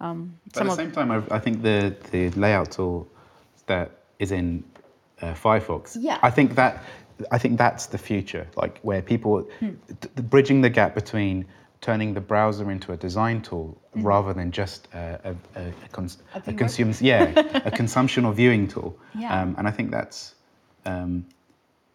Um, 0.00 0.36
But 0.52 0.62
at 0.62 0.68
the 0.68 0.74
same 0.76 0.92
time, 0.92 1.10
I, 1.10 1.22
I 1.30 1.38
think 1.38 1.62
the, 1.62 1.94
the 2.10 2.30
layout 2.30 2.72
tool 2.72 3.06
that 3.66 3.90
is 4.18 4.32
in 4.32 4.64
uh, 5.22 5.32
Firefox, 5.34 5.96
Yeah. 6.00 6.18
I 6.22 6.30
think 6.30 6.54
that 6.56 6.82
I 7.32 7.38
think 7.38 7.56
that's 7.56 7.86
the 7.86 7.98
future, 7.98 8.46
like 8.56 8.78
where 8.82 9.00
people 9.00 9.48
Hmm. 9.60 9.70
bridging 10.28 10.60
the 10.62 10.68
gap 10.68 10.94
between 10.94 11.46
turning 11.80 12.14
the 12.14 12.20
browser 12.20 12.70
into 12.70 12.92
a 12.92 12.96
design 12.96 13.40
tool 13.40 13.76
Hmm. 13.94 14.02
rather 14.06 14.34
than 14.34 14.50
just 14.50 14.88
a, 14.92 15.34
a, 15.54 15.60
a, 15.62 15.88
cons- 15.92 16.18
A 16.34 16.52
yeah, 17.00 17.32
a 17.64 17.70
consumption 17.82 18.24
or 18.26 18.34
viewing 18.34 18.68
tool. 18.68 18.98
Yeah. 19.14 19.42
Um, 19.42 19.54
and 19.58 19.66
I 19.68 19.70
think 19.70 19.90
that's 19.90 20.34
um, 20.86 21.26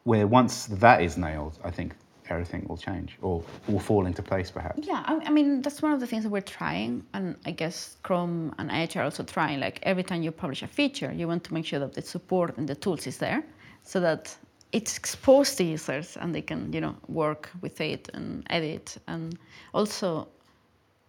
where 0.04 0.28
once 0.28 0.66
that 0.66 1.02
is 1.02 1.18
nailed, 1.18 1.58
I 1.64 1.72
think 1.72 1.96
everything 2.30 2.66
will 2.70 2.78
change 2.78 3.18
or 3.22 3.44
will 3.68 3.80
fall 3.80 4.06
into 4.06 4.22
place, 4.22 4.50
perhaps. 4.52 4.88
Yeah, 4.88 5.04
I, 5.06 5.20
I 5.26 5.30
mean 5.30 5.62
that's 5.62 5.82
one 5.82 5.92
of 5.92 6.00
the 6.00 6.08
things 6.08 6.24
that 6.24 6.30
we're 6.30 6.42
trying, 6.60 7.04
and 7.14 7.36
I 7.46 7.52
guess 7.52 7.98
Chrome 8.04 8.54
and 8.58 8.72
Edge 8.72 8.96
are 8.98 9.04
also 9.04 9.24
trying. 9.24 9.60
Like 9.60 9.80
every 9.84 10.04
time 10.04 10.22
you 10.24 10.32
publish 10.32 10.62
a 10.64 10.68
feature, 10.68 11.12
you 11.12 11.28
want 11.28 11.44
to 11.46 11.54
make 11.54 11.66
sure 11.66 11.80
that 11.80 11.94
the 11.94 12.02
support 12.02 12.58
and 12.58 12.68
the 12.68 12.76
tools 12.76 13.08
is 13.08 13.18
there, 13.18 13.44
so 13.84 14.00
that 14.00 14.36
it's 14.72 14.98
exposed 14.98 15.58
to 15.58 15.64
users 15.64 16.18
and 16.18 16.34
they 16.34 16.42
can, 16.42 16.72
you 16.72 16.80
know, 16.80 16.96
work 17.08 17.50
with 17.62 17.82
it 17.82 18.10
and 18.14 18.46
edit. 18.50 18.98
And 19.08 19.38
also, 19.74 20.30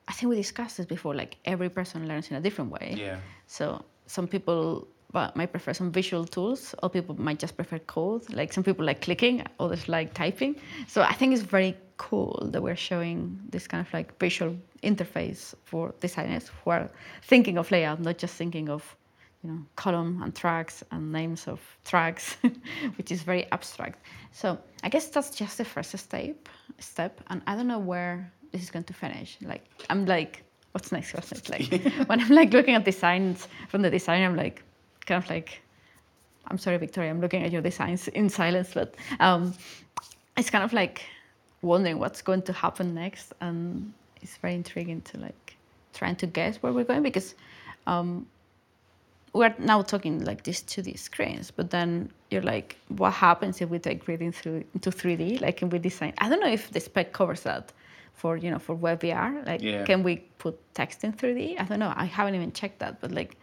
I 0.08 0.12
think 0.12 0.30
we 0.30 0.36
discussed 0.36 0.78
this 0.78 0.86
before. 0.86 1.14
Like 1.14 1.36
every 1.44 1.68
person 1.68 2.08
learns 2.08 2.30
in 2.30 2.36
a 2.36 2.40
different 2.40 2.70
way. 2.70 2.94
Yeah. 2.96 3.18
So 3.46 3.84
some 4.06 4.26
people 4.26 4.88
but 5.12 5.36
might 5.36 5.52
prefer 5.52 5.74
some 5.74 5.92
visual 5.92 6.24
tools. 6.24 6.74
Other 6.82 7.00
people 7.00 7.14
might 7.20 7.38
just 7.38 7.56
prefer 7.56 7.78
code. 7.80 8.32
Like 8.32 8.52
some 8.52 8.64
people 8.64 8.84
like 8.84 9.02
clicking, 9.02 9.44
others 9.60 9.88
like 9.88 10.14
typing. 10.14 10.56
So 10.88 11.02
I 11.02 11.12
think 11.12 11.34
it's 11.34 11.42
very 11.42 11.76
cool 11.98 12.48
that 12.50 12.62
we're 12.62 12.76
showing 12.76 13.38
this 13.50 13.68
kind 13.68 13.86
of 13.86 13.92
like 13.92 14.18
visual 14.18 14.56
interface 14.82 15.54
for 15.64 15.94
designers 16.00 16.50
who 16.64 16.70
are 16.70 16.90
thinking 17.22 17.58
of 17.58 17.70
layout, 17.70 18.00
not 18.00 18.18
just 18.18 18.34
thinking 18.34 18.68
of 18.70 18.96
you 19.44 19.50
know 19.50 19.58
column 19.76 20.22
and 20.22 20.34
tracks 20.34 20.82
and 20.90 21.12
names 21.12 21.46
of 21.46 21.60
tracks, 21.84 22.36
which 22.96 23.12
is 23.12 23.22
very 23.22 23.50
abstract. 23.52 23.98
So 24.32 24.58
I 24.82 24.88
guess 24.88 25.08
that's 25.08 25.30
just 25.30 25.58
the 25.58 25.64
first 25.64 25.96
step. 25.98 26.48
Step, 26.78 27.20
and 27.28 27.42
I 27.46 27.54
don't 27.54 27.68
know 27.68 27.78
where 27.78 28.32
this 28.50 28.62
is 28.62 28.70
going 28.70 28.84
to 28.84 28.94
finish. 28.94 29.36
Like 29.42 29.64
I'm 29.90 30.06
like, 30.06 30.42
what's 30.72 30.90
next? 30.90 31.12
What's 31.12 31.30
next? 31.32 31.50
Like 31.50 31.92
when 32.08 32.18
I'm 32.18 32.30
like 32.30 32.52
looking 32.52 32.74
at 32.74 32.84
designs 32.84 33.46
from 33.68 33.82
the 33.82 33.90
designer, 33.90 34.26
I'm 34.26 34.36
like 34.36 34.64
kind 35.06 35.22
of 35.22 35.28
like, 35.30 35.62
I'm 36.48 36.58
sorry, 36.58 36.76
Victoria, 36.78 37.10
I'm 37.10 37.20
looking 37.20 37.42
at 37.42 37.52
your 37.52 37.62
designs 37.62 38.08
in 38.20 38.28
silence, 38.28 38.70
but 38.74 38.94
um, 39.20 39.54
it's 40.36 40.50
kind 40.50 40.64
of 40.64 40.72
like 40.72 41.02
wondering 41.62 41.98
what's 41.98 42.22
going 42.22 42.42
to 42.42 42.52
happen 42.52 42.94
next, 42.94 43.32
and 43.40 43.92
it's 44.20 44.36
very 44.36 44.54
intriguing 44.54 45.00
to 45.02 45.18
like 45.18 45.56
trying 45.94 46.16
to 46.16 46.26
guess 46.26 46.56
where 46.62 46.72
we're 46.72 46.84
going 46.84 47.02
because 47.02 47.34
um, 47.86 48.26
we're 49.32 49.54
now 49.58 49.82
talking 49.82 50.24
like 50.24 50.42
these 50.44 50.62
2D 50.62 50.98
screens, 50.98 51.50
but 51.50 51.70
then 51.70 52.10
you're 52.30 52.42
like, 52.42 52.76
what 52.88 53.12
happens 53.12 53.60
if 53.60 53.68
we 53.70 53.78
take 53.78 54.06
reading 54.08 54.32
through 54.32 54.64
into 54.74 54.90
3D? 54.90 55.40
Like, 55.40 55.58
can 55.58 55.70
we 55.70 55.78
design? 55.78 56.12
I 56.18 56.28
don't 56.28 56.40
know 56.40 56.50
if 56.50 56.70
the 56.70 56.80
spec 56.80 57.12
covers 57.12 57.42
that 57.42 57.72
for 58.14 58.36
you 58.36 58.50
know 58.50 58.58
for 58.58 58.74
web 58.74 59.00
VR. 59.00 59.46
Like, 59.46 59.62
Yeah. 59.62 59.84
can 59.84 60.02
we 60.02 60.16
put 60.38 60.58
text 60.74 61.04
in 61.04 61.12
3D? 61.12 61.60
I 61.60 61.64
don't 61.64 61.78
know. 61.78 61.92
I 61.96 62.04
haven't 62.04 62.34
even 62.34 62.52
checked 62.52 62.78
that, 62.80 63.00
but 63.00 63.10
like, 63.10 63.36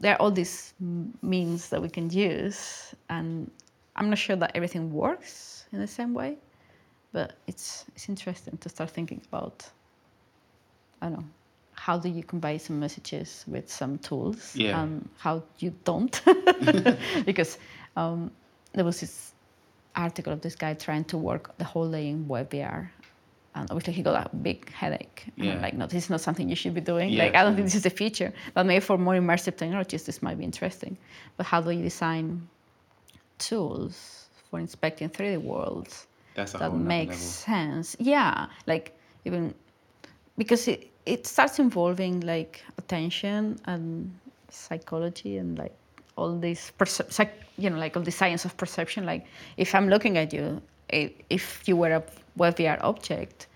there 0.00 0.14
are 0.14 0.16
all 0.16 0.30
these 0.30 0.74
means 1.22 1.68
that 1.68 1.80
we 1.80 1.88
can 1.88 2.10
use, 2.10 2.94
and 3.08 3.50
I'm 3.96 4.08
not 4.08 4.18
sure 4.18 4.36
that 4.36 4.52
everything 4.54 4.92
works 4.92 5.66
in 5.72 5.78
the 5.78 5.86
same 5.86 6.14
way, 6.14 6.38
but 7.12 7.34
it's 7.46 7.84
it's 7.94 8.08
interesting 8.08 8.56
to 8.58 8.68
start 8.68 8.90
thinking 8.90 9.20
about. 9.28 9.68
I 11.02 11.06
don't 11.06 11.18
know. 11.18 11.24
How 11.72 11.96
do 11.98 12.08
you 12.08 12.22
convey 12.22 12.58
some 12.58 12.78
messages 12.78 13.44
with 13.46 13.70
some 13.70 13.98
tools? 13.98 14.54
Yeah. 14.54 14.82
And 14.82 15.08
how 15.16 15.42
you 15.58 15.72
don't? 15.84 16.20
because 17.24 17.56
um, 17.96 18.30
there 18.74 18.84
was 18.84 19.00
this 19.00 19.32
article 19.96 20.32
of 20.32 20.40
this 20.40 20.54
guy 20.54 20.74
trying 20.74 21.04
to 21.04 21.18
work 21.18 21.56
the 21.58 21.64
whole 21.64 21.90
day 21.90 22.08
in 22.08 22.26
WebVR. 22.26 22.90
And 23.54 23.68
obviously 23.70 23.94
he 23.94 24.02
got 24.02 24.30
a 24.32 24.36
big 24.36 24.70
headache. 24.72 25.26
Yeah. 25.36 25.60
like, 25.60 25.74
no, 25.74 25.86
this 25.86 26.04
is 26.04 26.10
not 26.10 26.20
something 26.20 26.48
you 26.48 26.54
should 26.54 26.74
be 26.74 26.80
doing. 26.80 27.10
Yeah, 27.10 27.24
like, 27.24 27.34
I 27.34 27.42
don't 27.42 27.54
think 27.56 27.66
this 27.66 27.74
is 27.74 27.82
the 27.82 27.90
future. 27.90 28.32
But 28.54 28.64
maybe 28.66 28.80
for 28.80 28.96
more 28.96 29.14
immersive 29.14 29.56
technologies, 29.56 30.04
this 30.04 30.22
might 30.22 30.38
be 30.38 30.44
interesting. 30.44 30.96
But 31.36 31.46
how 31.46 31.60
do 31.60 31.70
you 31.70 31.82
design 31.82 32.48
tools 33.38 34.28
for 34.48 34.60
inspecting 34.60 35.08
3D 35.10 35.42
worlds 35.42 36.06
that 36.34 36.74
makes 36.74 37.16
sense? 37.16 37.96
Yeah, 37.98 38.46
like 38.66 38.96
even 39.24 39.52
because 40.38 40.68
it, 40.68 40.88
it 41.04 41.26
starts 41.26 41.58
involving 41.58 42.20
like 42.20 42.62
attention 42.78 43.58
and 43.66 44.16
psychology 44.48 45.38
and 45.38 45.58
like 45.58 45.74
all 46.16 46.38
this, 46.38 46.70
percep- 46.78 47.12
psych- 47.12 47.40
you 47.60 47.68
know 47.70 47.78
like 47.78 47.96
all 47.96 48.02
the 48.02 48.10
science 48.10 48.44
of 48.44 48.56
perception 48.56 49.04
like 49.04 49.26
if 49.56 49.74
i'm 49.74 49.88
looking 49.88 50.16
at 50.16 50.32
you 50.32 50.60
if 50.92 51.66
you 51.68 51.76
were 51.76 51.92
a 51.92 52.02
web 52.36 52.56
VR 52.56 52.78
object. 52.82 53.46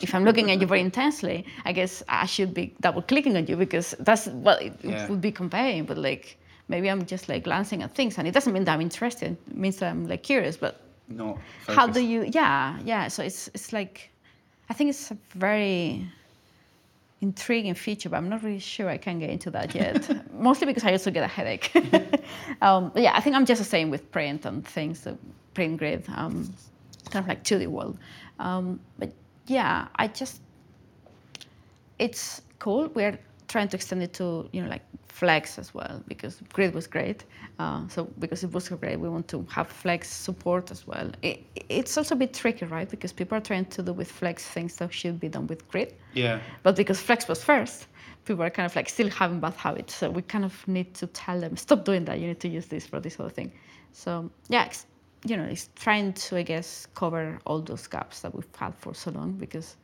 If 0.00 0.14
i'm 0.14 0.24
looking 0.24 0.48
at 0.52 0.60
you 0.60 0.66
very 0.68 0.80
intensely 0.80 1.44
i 1.64 1.72
guess 1.72 2.04
i 2.08 2.24
should 2.24 2.54
be 2.54 2.72
double 2.80 3.02
clicking 3.02 3.36
on 3.36 3.44
you 3.48 3.56
because 3.56 3.96
that's 3.98 4.26
what 4.46 4.62
it 4.62 4.72
Yeah. 4.84 5.08
would 5.08 5.20
be 5.20 5.32
conveying 5.32 5.86
but 5.86 5.98
like 5.98 6.38
maybe 6.68 6.88
i'm 6.88 7.04
just 7.04 7.28
like 7.28 7.42
glancing 7.42 7.82
at 7.82 7.90
things 7.96 8.16
and 8.16 8.28
it 8.28 8.32
doesn't 8.32 8.52
mean 8.52 8.64
that 8.66 8.74
i'm 8.74 8.80
interested 8.80 9.36
it 9.50 9.56
means 9.56 9.78
that 9.78 9.90
i'm 9.90 10.06
like 10.06 10.22
curious 10.22 10.56
but 10.56 10.74
how 11.66 11.88
do 11.88 12.00
you 12.00 12.22
yeah 12.32 12.78
yeah 12.84 13.08
so 13.08 13.24
it's 13.24 13.48
it's 13.54 13.72
like 13.72 14.08
i 14.70 14.72
think 14.72 14.90
it's 14.90 15.10
a 15.10 15.16
very 15.34 16.06
intriguing 17.20 17.74
feature 17.74 18.08
but 18.08 18.18
i'm 18.18 18.28
not 18.28 18.40
really 18.44 18.60
sure 18.60 18.88
i 18.88 18.96
can 18.96 19.18
get 19.18 19.30
into 19.30 19.50
that 19.50 19.74
yet. 19.74 20.08
Mostly 20.32 20.66
because 20.68 20.84
i 20.84 20.92
also 20.92 21.10
get 21.10 21.24
a 21.24 21.32
headache. 21.38 21.72
Um, 22.62 22.92
yeah 22.94 23.12
i 23.18 23.20
think 23.20 23.34
i'm 23.36 23.46
just 23.46 23.60
the 23.60 23.70
same 23.76 23.90
with 23.90 24.02
print 24.12 24.44
and 24.46 24.64
things 24.66 25.06
print 25.58 25.76
grid 25.80 26.02
um, 26.20 26.34
kind 27.10 27.22
of 27.24 27.28
like 27.28 27.42
2d 27.44 27.66
world 27.78 27.96
um, 28.46 28.64
but 28.98 29.10
yeah 29.46 29.88
i 30.02 30.06
just 30.20 30.40
it's 31.98 32.42
cool. 32.58 32.88
We're 32.94 33.18
trying 33.48 33.68
to 33.68 33.76
extend 33.76 34.02
it 34.02 34.12
to 34.14 34.48
you 34.52 34.62
know 34.62 34.68
like 34.68 34.82
Flex 35.08 35.58
as 35.58 35.74
well 35.74 36.02
because 36.06 36.40
Grid 36.52 36.74
was 36.74 36.86
great. 36.86 37.24
Uh, 37.58 37.88
so 37.88 38.04
because 38.20 38.44
it 38.44 38.52
was 38.52 38.64
so 38.66 38.76
great, 38.76 39.00
we 39.00 39.08
want 39.08 39.26
to 39.28 39.44
have 39.50 39.66
Flex 39.68 40.08
support 40.08 40.70
as 40.70 40.86
well. 40.86 41.10
It, 41.22 41.44
it's 41.68 41.98
also 41.98 42.14
a 42.14 42.18
bit 42.18 42.32
tricky, 42.34 42.66
right? 42.66 42.88
Because 42.88 43.12
people 43.12 43.36
are 43.36 43.40
trying 43.40 43.64
to 43.66 43.82
do 43.82 43.92
with 43.92 44.10
Flex 44.10 44.46
things 44.46 44.76
that 44.76 44.92
should 44.92 45.18
be 45.18 45.28
done 45.28 45.46
with 45.48 45.66
Grid, 45.68 45.94
Yeah. 46.14 46.38
but 46.62 46.76
because 46.76 47.00
Flex 47.00 47.26
was 47.26 47.42
first, 47.42 47.88
people 48.26 48.44
are 48.44 48.50
kind 48.50 48.66
of 48.66 48.76
like 48.76 48.88
still 48.88 49.10
having 49.10 49.40
bad 49.40 49.54
habits. 49.54 49.94
So 49.94 50.08
we 50.08 50.22
kind 50.22 50.44
of 50.44 50.54
need 50.68 50.94
to 50.94 51.08
tell 51.08 51.40
them 51.40 51.56
stop 51.56 51.84
doing 51.84 52.04
that. 52.04 52.20
You 52.20 52.28
need 52.28 52.40
to 52.40 52.48
use 52.48 52.66
this 52.66 52.86
for 52.86 53.00
this 53.00 53.18
other 53.18 53.30
thing. 53.30 53.50
So 53.92 54.30
yeah. 54.48 54.70
You 55.24 55.36
know, 55.36 55.44
it's 55.44 55.68
trying 55.76 56.12
to, 56.12 56.36
I 56.36 56.42
guess, 56.42 56.86
cover 56.94 57.38
all 57.44 57.60
those 57.60 57.86
gaps 57.86 58.20
that 58.20 58.34
we've 58.34 58.46
had 58.56 58.74
for 58.76 58.94
so 58.94 59.10
long 59.10 59.32
because 59.32 59.76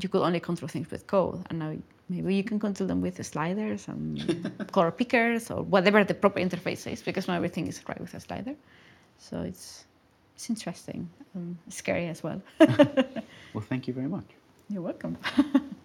you 0.00 0.08
could 0.08 0.22
only 0.22 0.40
control 0.40 0.68
things 0.68 0.90
with 0.90 1.06
code, 1.06 1.42
and 1.50 1.58
now 1.58 1.76
maybe 2.08 2.34
you 2.34 2.44
can 2.44 2.58
control 2.60 2.86
them 2.86 3.00
with 3.00 3.24
sliders 3.24 3.88
and 3.88 4.68
color 4.72 4.90
pickers 4.90 5.50
or 5.50 5.62
whatever 5.62 6.04
the 6.04 6.14
proper 6.14 6.38
interface 6.40 6.90
is, 6.90 7.02
because 7.02 7.26
not 7.28 7.36
everything 7.36 7.66
is 7.66 7.80
right 7.88 8.00
with 8.00 8.14
a 8.14 8.20
slider. 8.20 8.54
So 9.18 9.40
it's 9.40 9.84
it's 10.36 10.48
interesting, 10.50 11.08
and 11.34 11.56
scary 11.68 12.06
as 12.08 12.22
well. 12.22 12.40
Well, 13.54 13.64
thank 13.66 13.88
you 13.88 13.94
very 13.94 14.08
much. 14.08 14.26
You're 14.68 14.82
welcome. 14.82 15.16